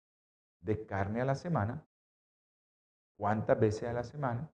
[0.60, 1.84] de carne a la semana,
[3.16, 4.52] cuántas veces a la semana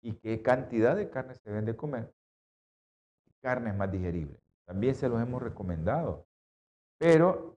[0.00, 2.12] y qué cantidad de carne se deben de comer.
[3.40, 4.40] Carne es más digerible.
[4.64, 6.26] También se los hemos recomendado.
[6.98, 7.56] Pero,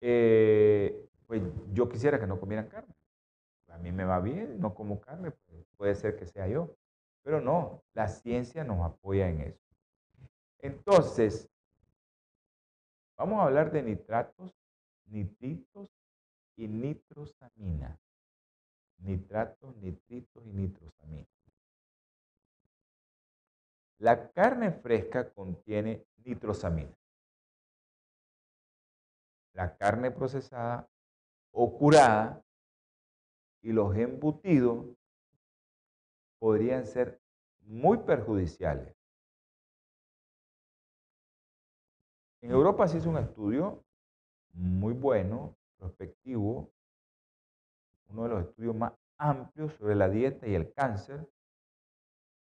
[0.00, 2.97] eh, pues yo quisiera que no comieran carne.
[3.78, 6.74] A mí me va bien, no como carne, pues, puede ser que sea yo.
[7.22, 9.64] Pero no, la ciencia nos apoya en eso.
[10.58, 11.48] Entonces,
[13.16, 14.52] vamos a hablar de nitratos,
[15.06, 15.88] nitritos
[16.56, 17.96] y nitrosamina.
[18.98, 21.28] Nitratos, nitritos y nitrosamina.
[23.98, 26.96] La carne fresca contiene nitrosamina.
[29.52, 30.88] La carne procesada
[31.52, 32.42] o curada
[33.62, 34.86] y los embutidos
[36.38, 37.20] podrían ser
[37.60, 38.94] muy perjudiciales.
[42.40, 43.84] En Europa se hizo un estudio
[44.52, 46.70] muy bueno, prospectivo,
[48.08, 51.28] uno de los estudios más amplios sobre la dieta y el cáncer,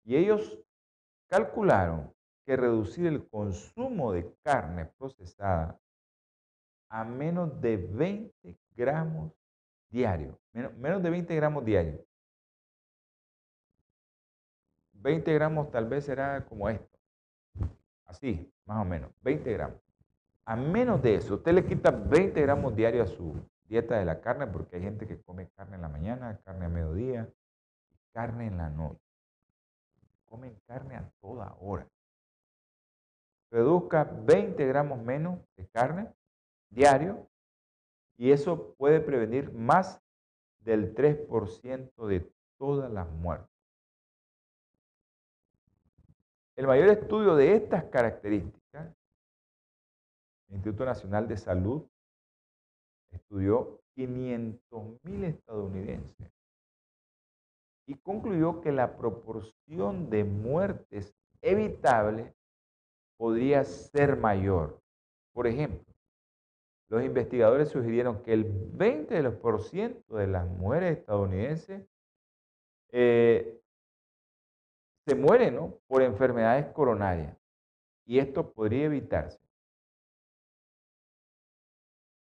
[0.04, 0.60] y ellos
[1.28, 2.14] calcularon
[2.46, 5.80] que reducir el consumo de carne procesada
[6.90, 9.34] a menos de 20 gramos
[9.90, 10.36] diarios.
[10.54, 12.02] Menos, de 20 gramos diarios.
[14.94, 16.98] 20 gramos tal vez será como esto.
[18.06, 19.12] Así, más o menos.
[19.22, 19.80] 20 gramos.
[20.46, 24.22] A menos de eso, usted le quita 20 gramos diarios a su dieta de la
[24.22, 27.30] carne, porque hay gente que come carne en la mañana, carne a mediodía,
[28.14, 29.02] carne en la noche.
[30.26, 31.88] Comen carne a toda hora.
[33.50, 36.14] Reduzca 20 gramos menos de carne
[36.70, 37.30] diario
[38.18, 40.02] y eso puede prevenir más
[40.60, 43.50] del 3% de todas las muertes.
[46.56, 48.96] El mayor estudio de estas características,
[50.50, 51.88] el Instituto Nacional de Salud
[53.12, 56.32] estudió 500.000 estadounidenses
[57.86, 62.34] y concluyó que la proporción de muertes evitables
[63.18, 64.82] podría ser mayor.
[65.34, 65.87] Por ejemplo,
[66.90, 68.46] los investigadores sugirieron que el
[68.78, 71.86] 20% de las mujeres estadounidenses
[72.92, 73.62] eh,
[75.06, 77.36] se mueren por enfermedades coronarias.
[78.06, 79.40] Y esto podría evitarse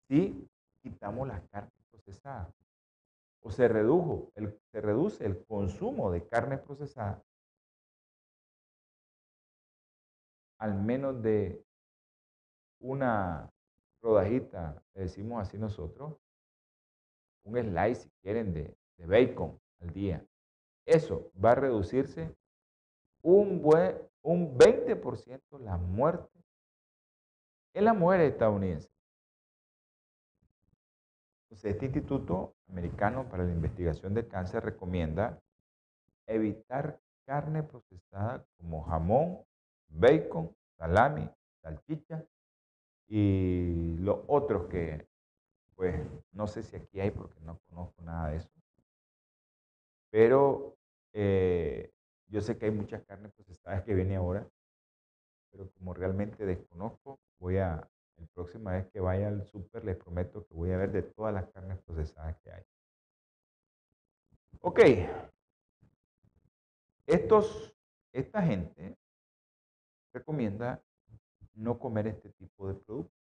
[0.08, 0.48] si
[0.82, 2.52] quitamos las carnes procesadas
[3.42, 7.22] o se, redujo el, se reduce el consumo de carne procesada
[10.58, 11.62] al menos de
[12.80, 13.50] una
[14.04, 16.14] rodajita, le decimos así nosotros,
[17.44, 20.24] un slice, si quieren, de, bacon al día.
[20.86, 22.34] Eso va a reducirse
[23.22, 26.38] un, buen, un 20% la muerte
[27.74, 28.92] en las mujeres estadounidenses.
[31.44, 35.40] Entonces, este Instituto Americano para la Investigación del Cáncer recomienda
[36.26, 39.44] evitar carne procesada como jamón,
[39.88, 41.28] bacon, salami,
[41.62, 42.24] salchicha
[43.08, 45.06] y los otros que,
[45.76, 46.00] pues,
[46.32, 48.50] no sé si aquí hay porque no conozco nada de eso.
[50.10, 50.76] Pero
[51.12, 51.92] eh,
[52.28, 54.48] yo sé que hay muchas carnes procesadas que vienen ahora,
[55.50, 60.46] pero como realmente desconozco, voy a, la próxima vez que vaya al súper, les prometo
[60.46, 62.62] que voy a ver de todas las carnes procesadas que hay.
[64.60, 64.80] Ok.
[67.06, 67.74] Estos,
[68.12, 68.96] esta gente
[70.12, 70.82] recomienda
[71.54, 73.20] no comer este tipo de productos,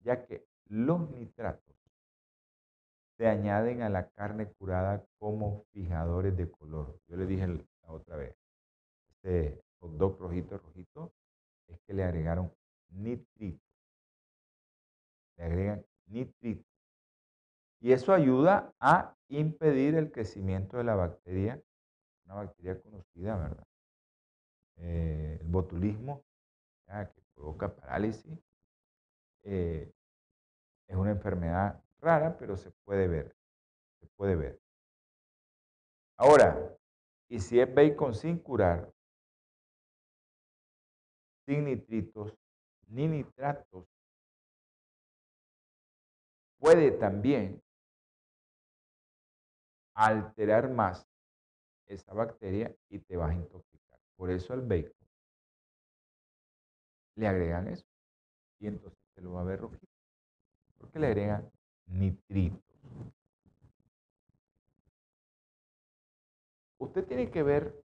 [0.00, 1.74] ya que los nitratos
[3.16, 6.98] se añaden a la carne curada como fijadores de color.
[7.08, 8.36] Yo le dije la otra vez,
[9.10, 11.12] este hot rojito, rojito,
[11.68, 12.52] es que le agregaron
[12.88, 13.62] nitrito.
[15.36, 16.64] Le agregan nitrito.
[17.80, 21.62] Y eso ayuda a impedir el crecimiento de la bacteria,
[22.24, 23.66] una bacteria conocida, ¿verdad?
[24.76, 26.24] Eh, el botulismo
[27.02, 28.38] que provoca parálisis.
[29.42, 29.92] Eh,
[30.86, 33.34] es una enfermedad rara, pero se puede ver.
[34.00, 34.60] Se puede ver.
[36.16, 36.78] Ahora,
[37.28, 38.92] y si es bacon sin curar,
[41.46, 42.32] sin nitritos
[42.86, 43.86] ni nitratos,
[46.58, 47.60] puede también
[49.94, 51.06] alterar más
[51.86, 54.00] esa bacteria y te vas a intoxicar.
[54.16, 54.93] Por eso el bacon
[57.16, 57.86] le agregan eso.
[58.60, 59.86] Y entonces se lo va a ver rojito.
[60.78, 61.50] Porque le agregan
[61.86, 62.62] nitritos.
[66.78, 67.82] Usted tiene que ver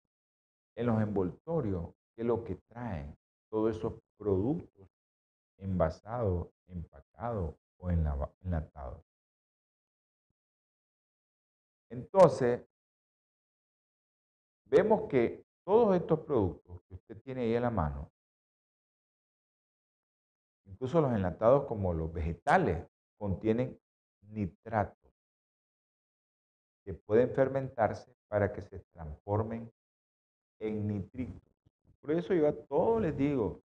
[0.76, 3.18] en los envoltorios qué es lo que traen
[3.50, 4.88] todos esos productos
[5.58, 9.04] envasados, empacados o enlatados.
[11.90, 12.66] Entonces,
[14.66, 18.13] vemos que todos estos productos que usted tiene ahí en la mano
[20.74, 22.84] Incluso los enlatados como los vegetales
[23.20, 23.80] contienen
[24.22, 25.14] nitratos
[26.84, 29.72] que pueden fermentarse para que se transformen
[30.60, 31.42] en nitritos.
[32.02, 33.62] Por eso yo a todos les digo,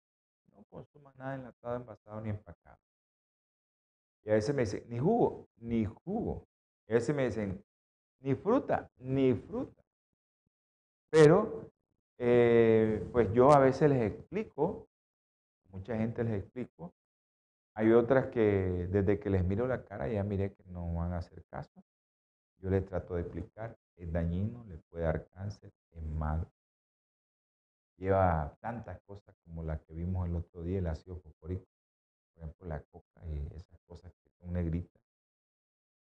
[0.51, 2.79] no consuman nada enlatado, envasado ni empacado.
[4.23, 6.47] Y a veces me dicen, ni jugo, ni jugo.
[6.89, 7.63] A veces me dicen,
[8.19, 9.83] ni fruta, ni fruta.
[11.11, 11.69] Pero,
[12.17, 14.87] eh, pues yo a veces les explico,
[15.75, 16.93] mucha gente les explico,
[17.75, 21.17] hay otras que desde que les miro la cara ya miré que no van a
[21.17, 21.83] hacer caso.
[22.59, 26.49] Yo les trato de explicar, es dañino, le puede dar cáncer, es malo.
[27.97, 31.65] Lleva tantas cosas como la que vimos el otro día, el ácido fosfórico,
[32.33, 35.01] por ejemplo la coca y esas cosas que son negritas.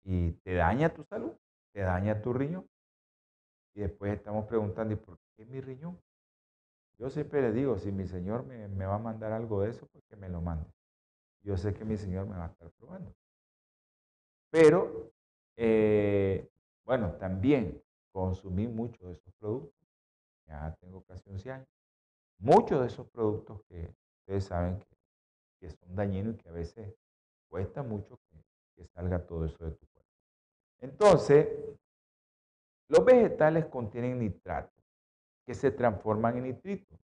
[0.04, 1.36] Y te daña tu salud,
[1.72, 2.66] te daña tu riñón.
[3.74, 6.00] Y después estamos preguntando, ¿y por qué mi riñón?
[6.98, 10.04] Yo siempre le digo, si mi Señor me, va a mandar algo de eso, pues
[10.06, 10.68] que me lo mande.
[11.42, 13.14] Yo sé que mi Señor me va a estar probando.
[14.50, 15.12] Pero,
[15.56, 16.50] eh,
[16.84, 17.80] bueno, también
[18.10, 19.86] consumí muchos de esos productos.
[20.46, 21.68] Ya tengo casi 11 años.
[22.38, 24.96] Muchos de esos productos que ustedes saben que,
[25.60, 26.94] que son dañinos y que a veces
[27.48, 28.42] cuesta mucho que,
[28.74, 30.10] que salga todo eso de tu cuerpo.
[30.80, 31.48] Entonces,
[32.88, 34.77] los vegetales contienen nitratos
[35.48, 37.00] que se transforman en nitritos.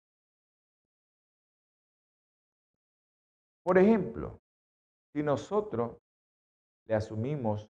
[3.63, 4.39] Por ejemplo,
[5.15, 5.97] si nosotros
[6.87, 7.71] le asumimos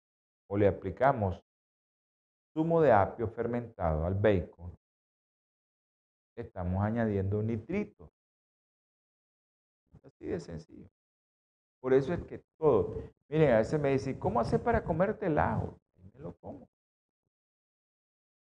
[0.50, 1.40] o le aplicamos
[2.52, 4.76] zumo de apio fermentado al bacon,
[6.36, 8.10] estamos añadiendo nitritos.
[10.02, 10.90] Así de sencillo.
[11.80, 13.04] Por eso es que todo.
[13.28, 15.78] Miren, a veces me dicen, ¿cómo hace para comerte el ajo?
[16.12, 16.68] me lo como.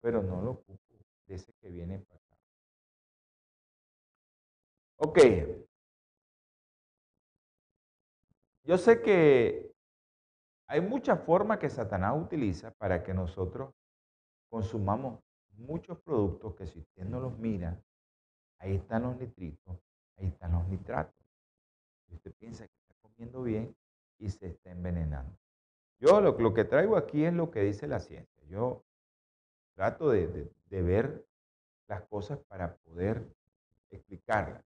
[0.01, 0.91] Pero no lo ocupo
[1.27, 2.37] de ese que viene para acá.
[4.97, 5.19] Ok.
[8.63, 9.71] Yo sé que
[10.67, 13.73] hay muchas formas que Satanás utiliza para que nosotros
[14.49, 15.19] consumamos
[15.57, 17.81] muchos productos que si usted no los mira,
[18.59, 19.79] ahí están los nitritos,
[20.17, 21.25] ahí están los nitratos.
[22.07, 23.75] Y usted piensa que está comiendo bien
[24.19, 25.35] y se está envenenando.
[25.99, 28.43] Yo lo, que traigo aquí es lo que dice la ciencia.
[28.47, 28.83] Yo
[29.75, 31.25] trato de ver
[31.87, 33.27] las cosas para poder
[33.89, 34.63] explicarlas.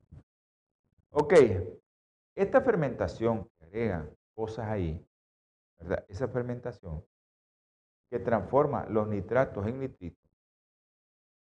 [1.10, 1.34] Ok,
[2.36, 5.03] esta fermentación que agrega cosas ahí,
[5.80, 6.06] ¿verdad?
[6.10, 7.03] Esa fermentación
[8.10, 10.30] que transforma los nitratos en nitritos,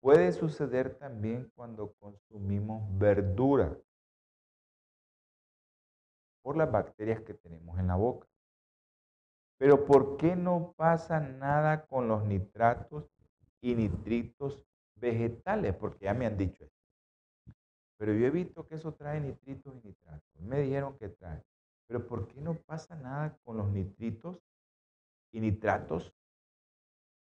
[0.02, 3.76] puede suceder también cuando consumimos verdura
[6.42, 8.28] por las bacterias que tenemos en la boca.
[9.58, 13.06] Pero ¿por qué no pasa nada con los nitratos
[13.62, 15.76] y nitritos vegetales?
[15.76, 16.82] Porque ya me han dicho esto.
[17.98, 20.42] Pero yo he visto que eso trae nitritos y nitratos.
[20.42, 21.44] Me dijeron que trae.
[21.88, 24.42] Pero ¿por qué no pasa nada con los nitritos
[25.32, 26.14] y nitratos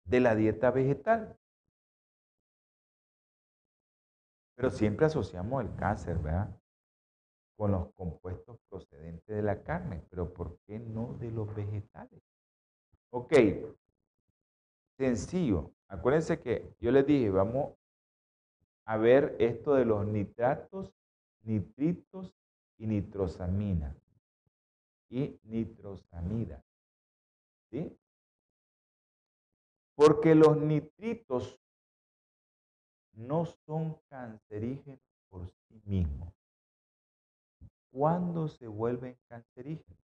[0.05, 1.39] de la dieta vegetal?
[4.57, 6.55] Pero siempre asociamos el cáncer, ¿verdad?
[7.57, 10.05] Con los compuestos procedentes de la carne.
[10.11, 12.23] Pero ¿por qué no de los vegetales?
[13.11, 13.33] Ok.
[14.99, 15.73] Sencillo.
[15.89, 17.75] Acuérdense que yo les dije, vamos
[18.85, 20.93] a ver esto de los nitratos,
[21.43, 22.35] nitritos
[22.77, 23.97] y nitrosamina.
[25.11, 26.63] Y nitrosamida.
[27.71, 27.99] ¿Sí?
[29.95, 31.59] Porque los nitritos
[33.13, 36.33] no son cancerígenos por sí mismos.
[37.91, 39.99] ¿Cuándo se vuelven cancerígenos?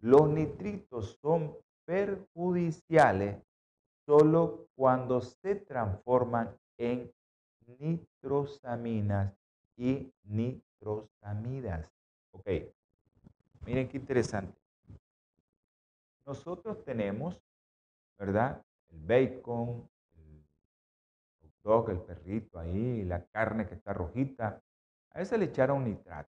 [0.00, 3.42] Los nitritos son perjudiciales
[4.10, 7.12] solo cuando se transforman en
[7.78, 9.32] nitrosaminas
[9.76, 11.88] y nitrosamidas.
[12.32, 12.48] Ok,
[13.64, 14.60] miren qué interesante.
[16.26, 17.40] Nosotros tenemos,
[18.18, 18.60] ¿verdad?
[18.88, 19.88] El bacon,
[21.88, 24.60] el perrito ahí, la carne que está rojita.
[25.12, 26.34] A esa le echaron nitrato.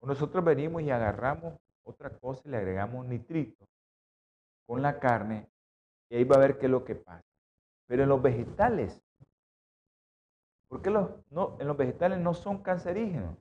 [0.00, 1.52] Nosotros venimos y agarramos
[1.84, 3.68] otra cosa y le agregamos nitrito
[4.64, 5.50] con la carne
[6.10, 7.24] y ahí va a ver qué es lo que pasa.
[7.86, 9.02] Pero en los vegetales,
[10.68, 13.36] ¿por qué los, no, en los vegetales no son cancerígenos?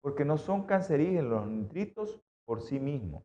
[0.00, 3.24] Porque no son cancerígenos los nitritos por sí mismos.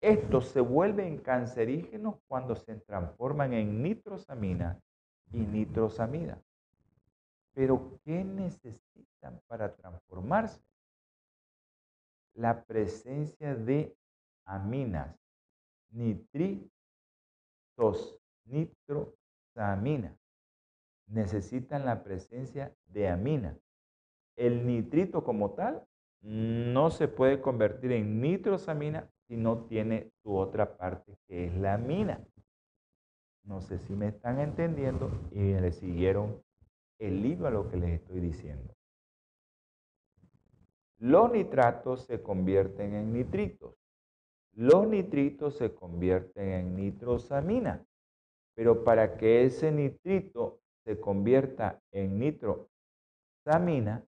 [0.00, 4.80] Estos se vuelven cancerígenos cuando se transforman en nitrosamina
[5.32, 6.40] y nitrosamida.
[7.52, 10.62] Pero ¿qué necesitan para transformarse?
[12.34, 13.94] La presencia de
[14.46, 15.14] aminas,
[15.90, 16.79] nitritos,
[18.44, 20.16] nitrosamina.
[21.06, 23.58] Necesitan la presencia de amina.
[24.36, 25.86] El nitrito como tal
[26.22, 31.74] no se puede convertir en nitrosamina si no tiene su otra parte que es la
[31.74, 32.24] amina.
[33.44, 36.42] No sé si me están entendiendo y le siguieron
[36.98, 38.74] el hilo a lo que les estoy diciendo.
[40.98, 43.79] Los nitratos se convierten en nitritos
[44.60, 47.82] los nitritos se convierten en nitrosamina.
[48.54, 54.04] Pero para que ese nitrito se convierta en nitrosamina,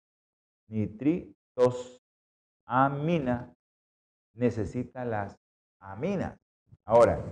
[0.69, 3.53] nitritosamina
[4.35, 5.37] necesita las
[5.81, 6.39] aminas.
[6.85, 7.25] Ahora,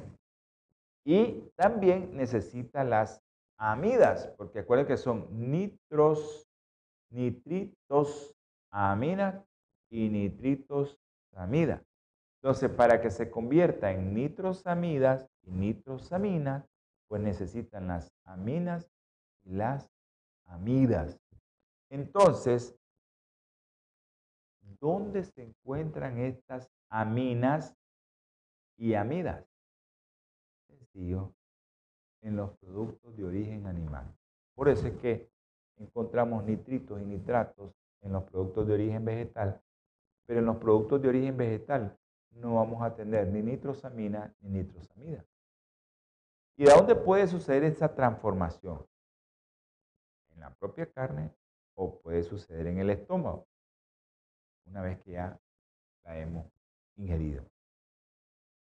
[1.05, 3.23] y también necesita las
[3.57, 6.49] amidas, porque acuérdense que son nitros,
[7.11, 8.35] nitritos,
[8.73, 9.41] aminas
[9.89, 10.99] y nitritos
[11.37, 11.81] amida.
[12.45, 16.69] Entonces, para que se convierta en nitrosamidas y nitrosaminas,
[17.09, 18.93] pues necesitan las aminas
[19.45, 19.89] y las
[20.45, 21.19] amidas.
[21.89, 22.77] Entonces,
[24.79, 27.75] ¿dónde se encuentran estas aminas
[28.77, 29.49] y amidas?
[30.67, 31.33] Sencillo,
[32.21, 34.15] en los productos de origen animal.
[34.55, 35.31] Por eso es que
[35.79, 37.73] encontramos nitritos y nitratos
[38.03, 39.63] en los productos de origen vegetal,
[40.27, 41.99] pero en los productos de origen vegetal
[42.37, 45.25] no vamos a tener ni nitrosamina ni nitrosamida.
[46.57, 48.87] ¿Y de dónde puede suceder esa transformación?
[50.31, 51.33] En la propia carne
[51.75, 53.47] o puede suceder en el estómago,
[54.67, 55.39] una vez que ya
[56.05, 56.47] la hemos
[56.97, 57.45] ingerido.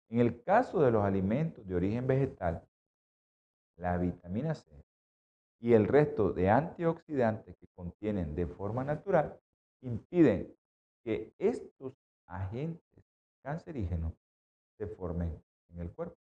[0.09, 2.67] En el caso de los alimentos de origen vegetal,
[3.77, 4.69] la vitamina C
[5.59, 9.39] y el resto de antioxidantes que contienen de forma natural
[9.81, 10.53] impiden
[11.03, 11.93] que estos
[12.25, 12.81] agentes
[13.41, 14.13] cancerígenos
[14.77, 16.17] se formen en el cuerpo,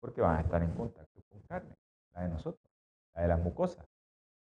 [0.00, 1.74] porque van a estar en contacto con carne,
[2.12, 2.70] la de nosotros,
[3.14, 3.86] la de las mucosas.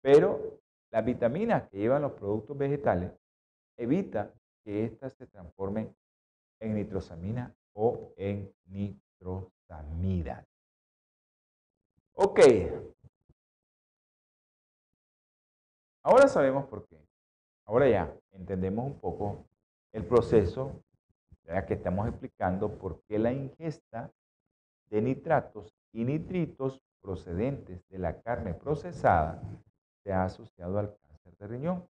[0.02, 0.60] Pero
[0.92, 3.12] las vitaminas que llevan los productos vegetales
[3.78, 5.96] evita que éstas se transformen
[6.60, 10.46] en nitrosamina o en nitrosamida.
[12.14, 12.40] Ok.
[16.04, 16.98] Ahora sabemos por qué.
[17.66, 19.46] Ahora ya entendemos un poco
[19.94, 20.84] el proceso
[21.46, 24.12] ya que estamos explicando por qué la ingesta
[24.90, 29.42] de nitratos y nitritos procedentes de la carne procesada
[30.04, 31.88] se ha asociado al cáncer de riñón.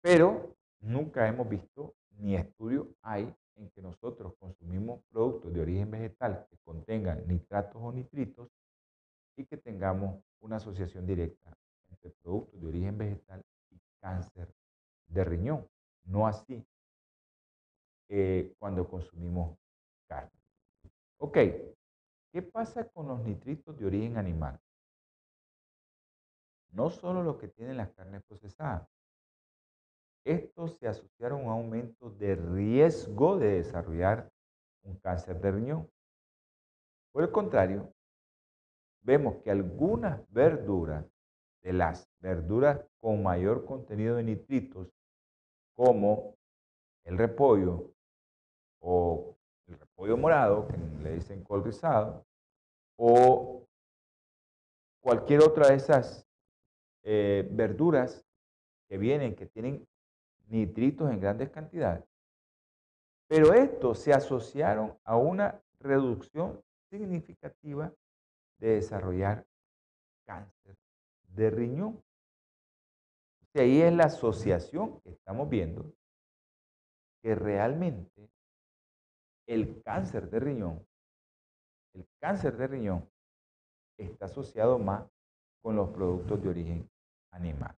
[0.00, 6.46] Pero nunca hemos visto ni estudio hay en que nosotros consumimos productos de origen vegetal
[6.48, 8.48] que contengan nitratos o nitritos
[9.36, 11.56] y que tengamos una asociación directa
[11.90, 14.48] entre productos de origen vegetal y cáncer
[15.08, 15.68] de riñón.
[16.04, 16.64] No así
[18.08, 19.58] eh, cuando consumimos
[20.06, 20.30] carne.
[21.18, 21.38] Ok,
[22.32, 24.60] ¿qué pasa con los nitritos de origen animal?
[26.70, 28.88] No solo los que tienen las carnes procesadas.
[30.24, 34.30] Estos se asociaron a un aumento de riesgo de desarrollar
[34.82, 35.90] un cáncer de riñón.
[37.12, 37.92] Por el contrario,
[39.02, 41.06] vemos que algunas verduras,
[41.62, 44.92] de las verduras con mayor contenido de nitritos,
[45.76, 46.34] como
[47.04, 47.92] el repollo
[48.80, 52.24] o el repollo morado, que le dicen col rizado,
[52.98, 53.64] o
[55.00, 56.26] cualquier otra de esas
[57.04, 58.24] eh, verduras
[58.88, 59.86] que vienen, que tienen
[60.48, 62.04] nitritos en grandes cantidades.
[63.28, 66.60] Pero estos se asociaron a una reducción
[66.90, 67.92] significativa
[68.58, 69.46] de desarrollar
[70.24, 70.76] cáncer
[71.34, 72.02] de riñón.
[73.58, 75.94] Ahí es la asociación que estamos viendo
[77.22, 78.30] que realmente
[79.48, 80.86] el cáncer de riñón,
[81.94, 83.10] el cáncer de riñón
[83.98, 85.08] está asociado más
[85.62, 86.90] con los productos de origen
[87.32, 87.74] animal.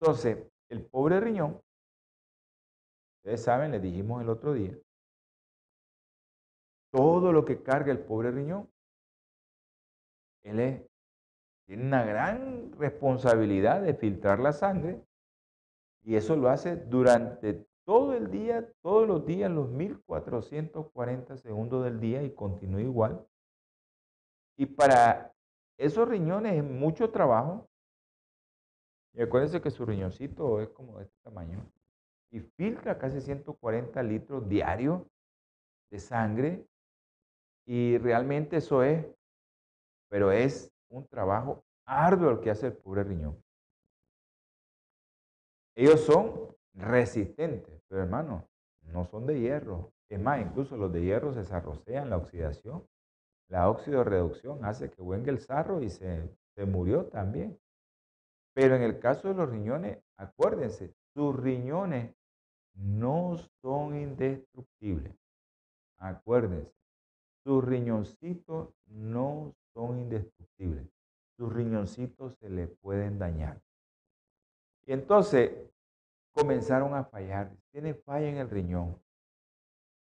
[0.00, 1.60] Entonces, el pobre riñón,
[3.18, 4.76] ustedes saben, les dijimos el otro día,
[6.90, 8.72] todo lo que carga el pobre riñón,
[10.44, 10.87] él
[11.68, 15.04] tiene una gran responsabilidad de filtrar la sangre
[16.02, 22.00] y eso lo hace durante todo el día, todos los días, los 1440 segundos del
[22.00, 23.26] día y continúa igual.
[24.56, 25.34] Y para
[25.76, 27.68] esos riñones es mucho trabajo.
[29.12, 31.70] Y acuérdense que su riñoncito es como de este tamaño.
[32.30, 35.02] Y filtra casi 140 litros diarios
[35.90, 36.66] de sangre.
[37.66, 39.06] Y realmente eso es,
[40.08, 43.42] pero es un trabajo arduo el que hace el pobre riñón.
[45.74, 48.48] Ellos son resistentes, pero hermano,
[48.82, 49.92] no son de hierro.
[50.08, 52.86] Es más, incluso los de hierro se desarrollan la oxidación.
[53.48, 57.58] La oxidorreducción hace que venga el sarro y se, se murió también.
[58.54, 62.14] Pero en el caso de los riñones, acuérdense, sus riñones
[62.74, 65.14] no son indestructibles.
[65.98, 66.72] Acuérdense,
[67.44, 70.88] sus riñoncitos no son indestructibles.
[71.36, 73.62] Sus riñoncitos se le pueden dañar.
[74.84, 75.52] Y entonces
[76.32, 77.56] comenzaron a fallar.
[77.70, 79.00] Tiene falla en el riñón.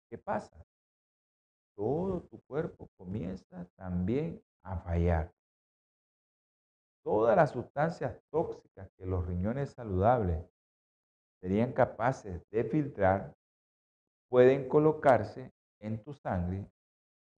[0.08, 0.64] ¿Qué pasa?
[1.74, 5.34] Todo tu cuerpo comienza también a fallar.
[7.02, 10.44] Todas las sustancias tóxicas que los riñones saludables
[11.40, 13.34] serían capaces de filtrar
[14.28, 16.70] pueden colocarse en tu sangre,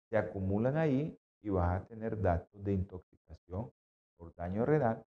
[0.09, 3.70] se acumulan ahí y vas a tener datos de intoxicación
[4.16, 5.05] por daño renal,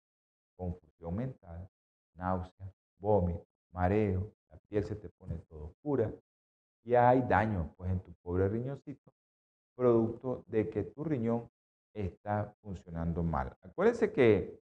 [0.57, 1.69] confusión mental,
[2.15, 6.13] náuseas, vómito, mareo, la piel se te pone todo oscura
[6.85, 9.13] y hay daño pues en tu pobre riñoncito,
[9.75, 11.51] producto de que tu riñón
[11.95, 13.57] está funcionando mal.
[13.63, 14.61] Acuérdense que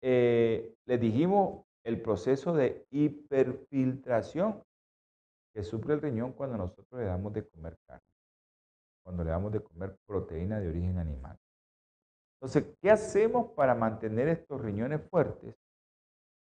[0.00, 4.62] eh, les dijimos el proceso de hiperfiltración
[5.52, 8.06] que sufre el riñón cuando nosotros le damos de comer carne,
[9.02, 11.38] cuando le damos de comer proteína de origen animal.
[12.40, 15.56] Entonces, ¿qué hacemos para mantener estos riñones fuertes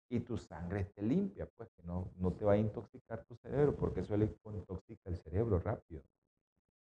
[0.10, 1.50] y tu sangre esté limpia?
[1.58, 5.18] Pues que no, no te va a intoxicar tu cerebro, porque eso le intoxica el
[5.18, 6.02] cerebro rápido.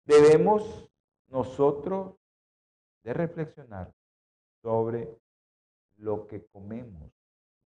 [0.05, 0.89] Debemos
[1.27, 2.15] nosotros
[3.03, 3.93] de reflexionar
[4.61, 5.17] sobre
[5.97, 7.11] lo que comemos.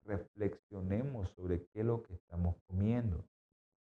[0.03, 3.25] Reflexionemos sobre qué es lo que estamos comiendo.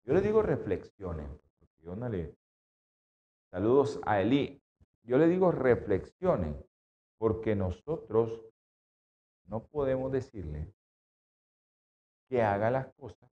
[0.04, 1.28] Yo le digo reflexiones,
[1.60, 2.36] porque yo no le...
[3.52, 4.62] Saludos a Eli.
[5.04, 6.56] Yo le digo reflexiones
[7.18, 8.42] porque nosotros
[9.46, 10.74] no podemos decirle
[12.30, 13.30] que haga las cosas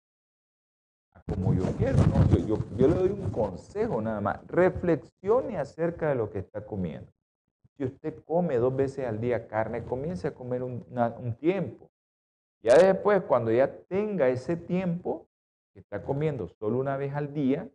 [1.26, 1.97] como yo quiero.
[2.47, 4.45] Yo, le doy un consejo nada más.
[4.47, 7.11] Reflexione acerca de lo que está comiendo.
[7.78, 10.86] Si usted come dos veces al día carne, comience a comer un,
[11.20, 11.91] un tiempo.
[12.61, 15.28] Ya después, cuando ya tenga ese tiempo
[15.74, 17.70] que está comiendo solo una vez al día,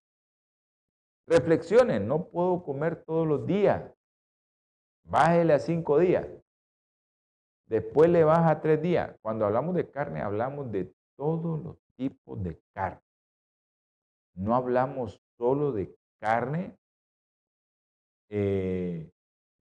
[1.26, 3.92] reflexione, no puedo comer todos los días.
[5.04, 6.26] Bájele a cinco días.
[7.66, 9.16] Después le baja a tres días.
[9.22, 13.00] Cuando hablamos de carne, hablamos de todos los tipos de carne.
[14.34, 16.76] No hablamos solo de carne,
[18.30, 19.10] eh,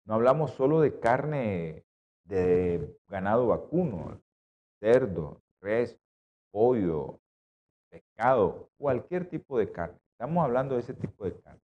[0.05, 1.85] no hablamos solo de carne
[2.25, 4.21] de ganado vacuno,
[4.79, 5.97] cerdo, res,
[6.51, 7.19] pollo,
[7.89, 9.99] pescado, cualquier tipo de carne.
[10.19, 11.61] Estamos hablando de ese tipo de carne.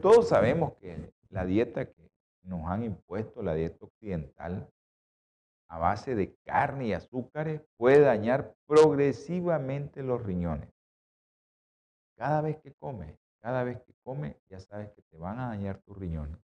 [0.00, 2.10] todos sabemos que la dieta que
[2.44, 4.66] nos han impuesto, la dieta occidental,
[5.68, 10.70] a base de carne y azúcares, puede dañar progresivamente los riñones.
[12.16, 15.82] Cada vez que comes, cada vez que comes, ya sabes que te van a dañar
[15.82, 16.40] tus riñones.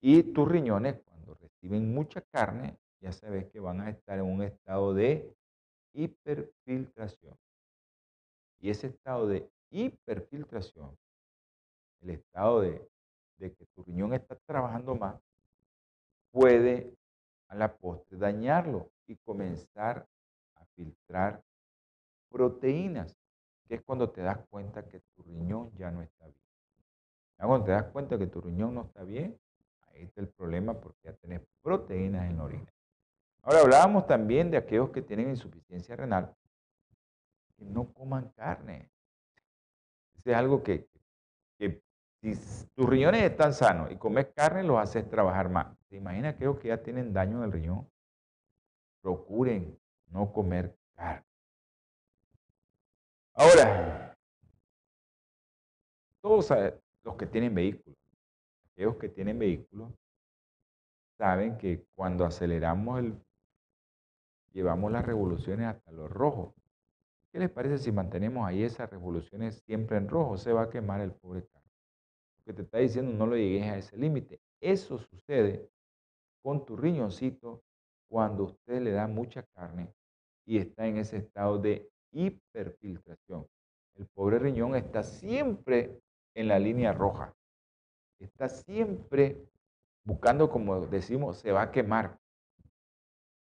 [0.00, 4.42] Y tus riñones, cuando reciben mucha carne, ya sabes que van a estar en un
[4.42, 5.32] estado de
[5.92, 7.38] hiperfiltración.
[8.58, 10.96] Y ese estado de hiperfiltración,
[12.02, 12.88] el estado de,
[13.38, 15.20] de que tu riñón está trabajando más,
[16.30, 16.94] puede
[17.48, 20.06] a la postre dañarlo y comenzar
[20.54, 21.42] a filtrar
[22.30, 23.16] proteínas,
[23.66, 26.40] que es cuando te das cuenta que tu riñón ya no está bien.
[27.36, 29.38] cuando te das cuenta que tu riñón no está bien,
[29.88, 32.72] ahí está el problema porque ya tenés proteínas en la orina.
[33.42, 36.34] Ahora hablábamos también de aquellos que tienen insuficiencia renal,
[37.56, 38.90] que no coman carne.
[40.24, 40.88] Es algo que,
[41.58, 41.82] que
[42.22, 42.34] si
[42.74, 45.76] tus riñones están sanos y comes carne, los haces trabajar más.
[45.88, 47.88] ¿Te imaginas aquellos que ya tienen daño en el riñón?
[49.02, 51.26] Procuren no comer carne.
[53.34, 54.16] Ahora,
[56.22, 56.48] todos
[57.02, 57.98] los que tienen vehículos,
[58.72, 59.92] aquellos que tienen vehículos,
[61.18, 63.20] saben que cuando aceleramos el,
[64.52, 66.54] llevamos las revoluciones hasta los rojos.
[67.34, 70.36] ¿Qué les parece si mantenemos ahí esas revoluciones siempre en rojo?
[70.36, 71.68] Se va a quemar el pobre carro.
[72.36, 74.38] Porque te está diciendo no lo llegues a ese límite.
[74.60, 75.68] Eso sucede
[76.44, 77.64] con tu riñoncito
[78.08, 79.92] cuando usted le da mucha carne
[80.46, 83.48] y está en ese estado de hiperfiltración.
[83.96, 86.00] El pobre riñón está siempre
[86.36, 87.34] en la línea roja.
[88.20, 89.44] Está siempre
[90.04, 92.16] buscando, como decimos, se va a quemar.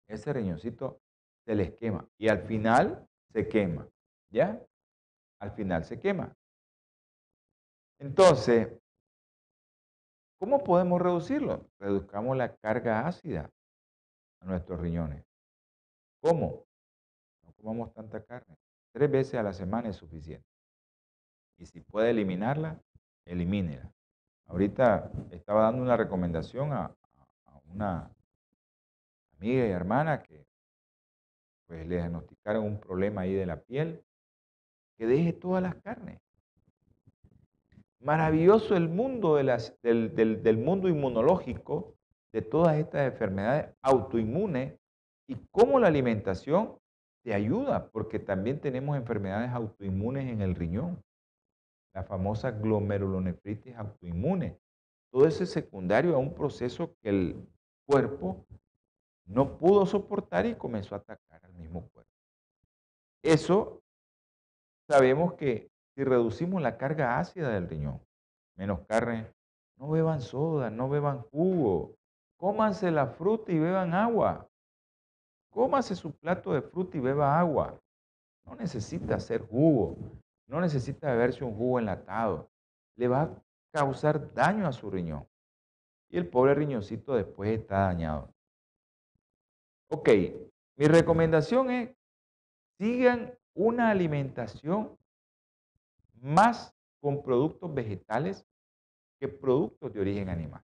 [0.07, 1.01] Ese riñoncito
[1.45, 3.05] se les quema y al final
[3.35, 3.85] se quema.
[4.29, 4.65] ¿Ya?
[5.41, 6.33] Al final se quema.
[7.99, 8.69] Entonces,
[10.39, 11.69] ¿cómo podemos reducirlo?
[11.79, 13.51] Reduzcamos la carga ácida
[14.39, 15.25] a nuestros riñones.
[16.21, 16.65] ¿Cómo?
[17.57, 18.55] comamos tanta carne.
[18.93, 20.47] Tres veces a la semana es suficiente.
[21.57, 22.79] Y si puede eliminarla,
[23.25, 23.91] elimínela.
[24.45, 26.95] Ahorita estaba dando una recomendación a,
[27.73, 28.11] una
[29.39, 30.45] amiga y hermana que
[31.67, 34.03] pues le diagnosticaron un problema ahí de la piel,
[34.97, 36.19] que deje todas las carnes.
[37.99, 39.51] Maravilloso el mundo del,
[40.15, 41.95] del mundo inmunológico
[42.31, 44.77] de todas estas enfermedades autoinmunes
[45.27, 46.77] y cómo la alimentación
[47.23, 51.01] te ayuda, porque también tenemos enfermedades autoinmunes en el riñón,
[51.93, 54.59] la famosa glomerulonefritis autoinmune.
[55.11, 57.47] Todo ese secundario a un proceso que el
[57.87, 58.45] cuerpo
[59.25, 62.11] no pudo soportar y comenzó a atacar al mismo cuerpo.
[63.23, 63.81] Eso
[64.87, 68.01] sabemos que si reducimos la carga ácida del riñón,
[68.55, 69.27] menos carne,
[69.77, 71.95] no beban soda, no beban jugo,
[72.37, 74.47] cómanse la fruta y beban agua.
[75.49, 77.79] Cómase su plato de fruta y beba agua.
[78.45, 79.95] No necesita hacer jugo.
[80.47, 82.49] No necesita beberse un jugo enlatado.
[82.97, 85.25] Le va a causar daño a su riñón.
[86.09, 88.34] y el pobre riñoncito después está dañado.
[89.89, 90.09] Ok,
[90.77, 91.95] mi recomendación es
[92.77, 94.97] sigan una alimentación
[96.21, 98.45] más con productos vegetales
[99.19, 100.61] que productos de origen animal.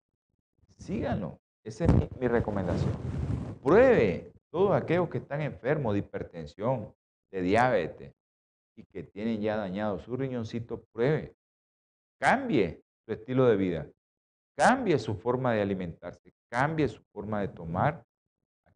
[0.77, 1.41] Síganlo.
[1.65, 2.93] Esa es mi, recomendación.
[3.63, 6.95] Pruebe todos aquellos que están enfermos de hipertensión,
[7.31, 8.15] de diabetes
[8.77, 11.35] y que tienen ya dañado su riñoncito, pruebe.
[12.19, 13.91] Cambie su estilo de vida.
[14.57, 16.33] Cambie su forma de alimentarse.
[16.49, 18.05] Cambie su forma de tomar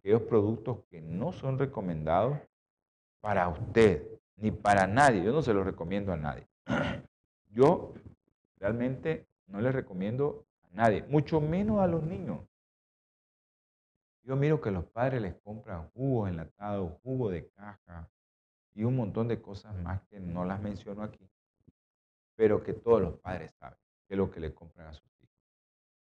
[0.03, 2.37] aquellos productos que no son recomendados
[3.21, 5.23] para usted, ni para nadie.
[5.23, 6.49] Yo no se los recomiendo a nadie.
[7.51, 7.95] Yo
[8.57, 12.41] realmente no les recomiendo a nadie, mucho menos a los niños.
[14.25, 18.11] Yo miro que los padres les compran jugos enlatados, jugo de caja
[18.75, 21.31] y un montón de cosas más que no las menciono aquí,
[22.35, 23.79] pero que todos los padres saben
[24.09, 25.12] que es lo que le compran a sus.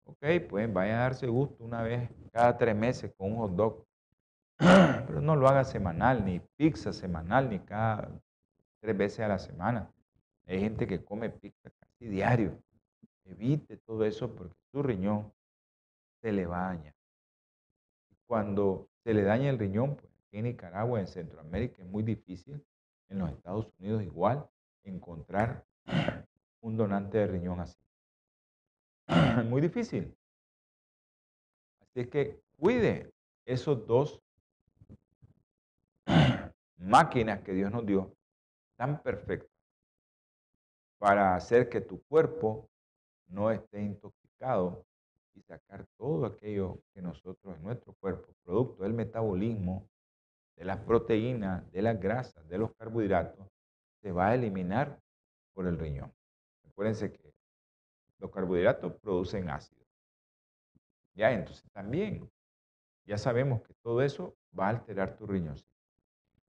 [0.08, 3.86] Ok, pues vayan a darse gusto una vez cada tres meses con un hot dog,
[4.56, 8.10] pero no lo haga semanal, ni pizza semanal, ni cada
[8.80, 9.92] tres veces a la semana.
[10.46, 12.58] Hay gente que come pizza casi diario.
[13.26, 15.30] Evite todo eso porque su riñón
[16.22, 16.78] se le va.
[18.26, 22.64] Cuando se le daña el riñón, pues en Nicaragua, en Centroamérica, es muy difícil,
[23.10, 24.48] en los Estados Unidos igual,
[24.84, 25.66] encontrar
[26.62, 27.87] un donante de riñón así.
[29.08, 30.14] Es muy difícil.
[31.80, 33.10] Así es que cuide
[33.46, 34.20] esos dos
[36.76, 38.14] máquinas que Dios nos dio
[38.76, 39.50] tan perfectas
[40.98, 42.68] para hacer que tu cuerpo
[43.28, 44.84] no esté intoxicado
[45.34, 49.88] y sacar todo aquello que nosotros en nuestro cuerpo, producto del metabolismo,
[50.56, 53.46] de las proteínas, de las grasas, de los carbohidratos,
[54.02, 55.00] se va a eliminar
[55.54, 56.12] por el riñón.
[56.68, 57.27] Acuérdense que
[58.18, 59.84] los carbohidratos producen ácido.
[61.14, 62.30] Ya, entonces también,
[63.04, 65.56] ya sabemos que todo eso va a alterar tu riñón.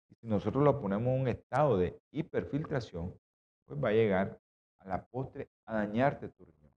[0.09, 3.13] Y si nosotros lo ponemos en un estado de hiperfiltración,
[3.65, 4.39] pues va a llegar
[4.79, 6.71] a la postre a dañarte tu riñón.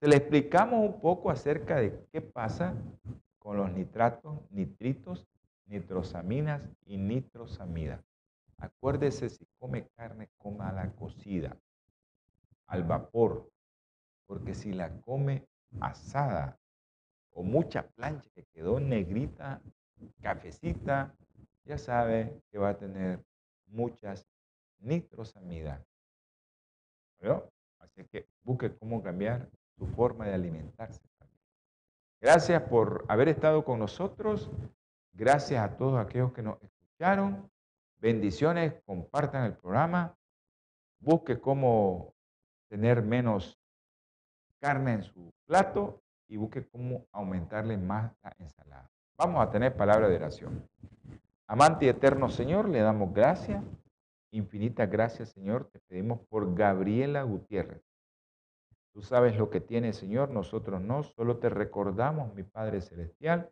[0.00, 2.74] Se le explicamos un poco acerca de qué pasa
[3.38, 5.26] con los nitratos, nitritos,
[5.66, 8.04] nitrosaminas y nitrosamidas.
[8.58, 11.56] Acuérdese, si come carne, coma la cocida,
[12.66, 13.51] al vapor,
[14.32, 15.46] porque si la come
[15.78, 16.58] asada
[17.34, 19.60] o mucha plancha que quedó negrita,
[20.22, 21.14] cafecita,
[21.66, 23.22] ya sabe que va a tener
[23.66, 24.26] muchas
[24.78, 25.84] nitrosamidas.
[27.78, 31.02] Así que busque cómo cambiar su forma de alimentarse.
[32.18, 34.50] Gracias por haber estado con nosotros.
[35.12, 37.50] Gracias a todos aquellos que nos escucharon.
[37.98, 40.16] Bendiciones, compartan el programa.
[41.00, 42.14] Busque cómo
[42.70, 43.61] tener menos
[44.62, 48.88] carne en su plato y busque cómo aumentarle más la ensalada.
[49.18, 50.68] Vamos a tener palabra de oración.
[51.48, 53.62] Amante y eterno Señor, le damos gracias,
[54.30, 57.82] infinitas gracias Señor, te pedimos por Gabriela Gutiérrez.
[58.94, 61.02] Tú sabes lo que tiene, Señor, nosotros no.
[61.02, 63.50] Solo te recordamos, mi Padre Celestial,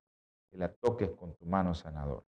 [0.50, 2.26] que la toques con tu mano sanadora.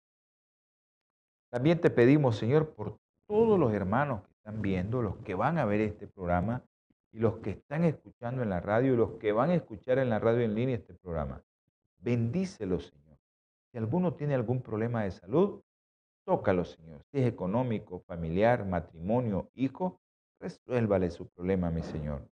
[1.51, 5.65] También te pedimos, Señor, por todos los hermanos que están viendo, los que van a
[5.65, 6.63] ver este programa
[7.11, 10.09] y los que están escuchando en la radio y los que van a escuchar en
[10.09, 11.43] la radio en línea este programa.
[11.97, 13.17] Bendícelos, Señor.
[13.71, 15.61] Si alguno tiene algún problema de salud,
[16.25, 17.03] tócalo, Señor.
[17.11, 19.99] Si es económico, familiar, matrimonio, hijo,
[20.39, 22.27] resuélvale su problema, mi Señor.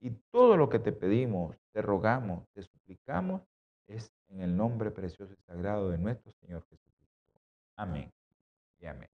[0.00, 3.42] Y todo lo que te pedimos, te rogamos, te suplicamos,
[3.86, 7.40] es en el nombre precioso y sagrado de nuestro Señor Jesucristo.
[7.76, 8.10] Amén
[8.78, 9.08] y amén.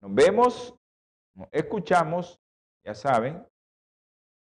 [0.00, 0.74] Nos vemos,
[1.34, 2.40] nos escuchamos,
[2.84, 3.44] ya saben,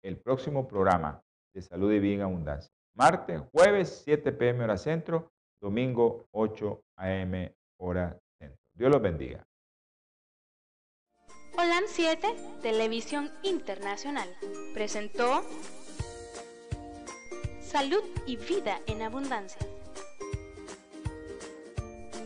[0.02, 1.22] el próximo programa
[1.54, 2.70] de Salud y Bien Abundancia.
[2.94, 5.30] Martes, jueves, 7 pm hora centro,
[5.60, 8.58] domingo, 8 am hora centro.
[8.74, 9.44] Dios los bendiga.
[11.56, 12.28] Holan 7,
[12.62, 14.28] Televisión Internacional,
[14.72, 15.42] presentó
[17.60, 19.60] Salud y Vida en Abundancia.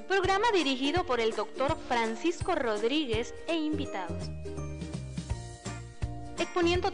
[0.09, 4.31] Programa dirigido por el doctor Francisco Rodríguez e invitados.
[6.39, 6.93] Exponiendo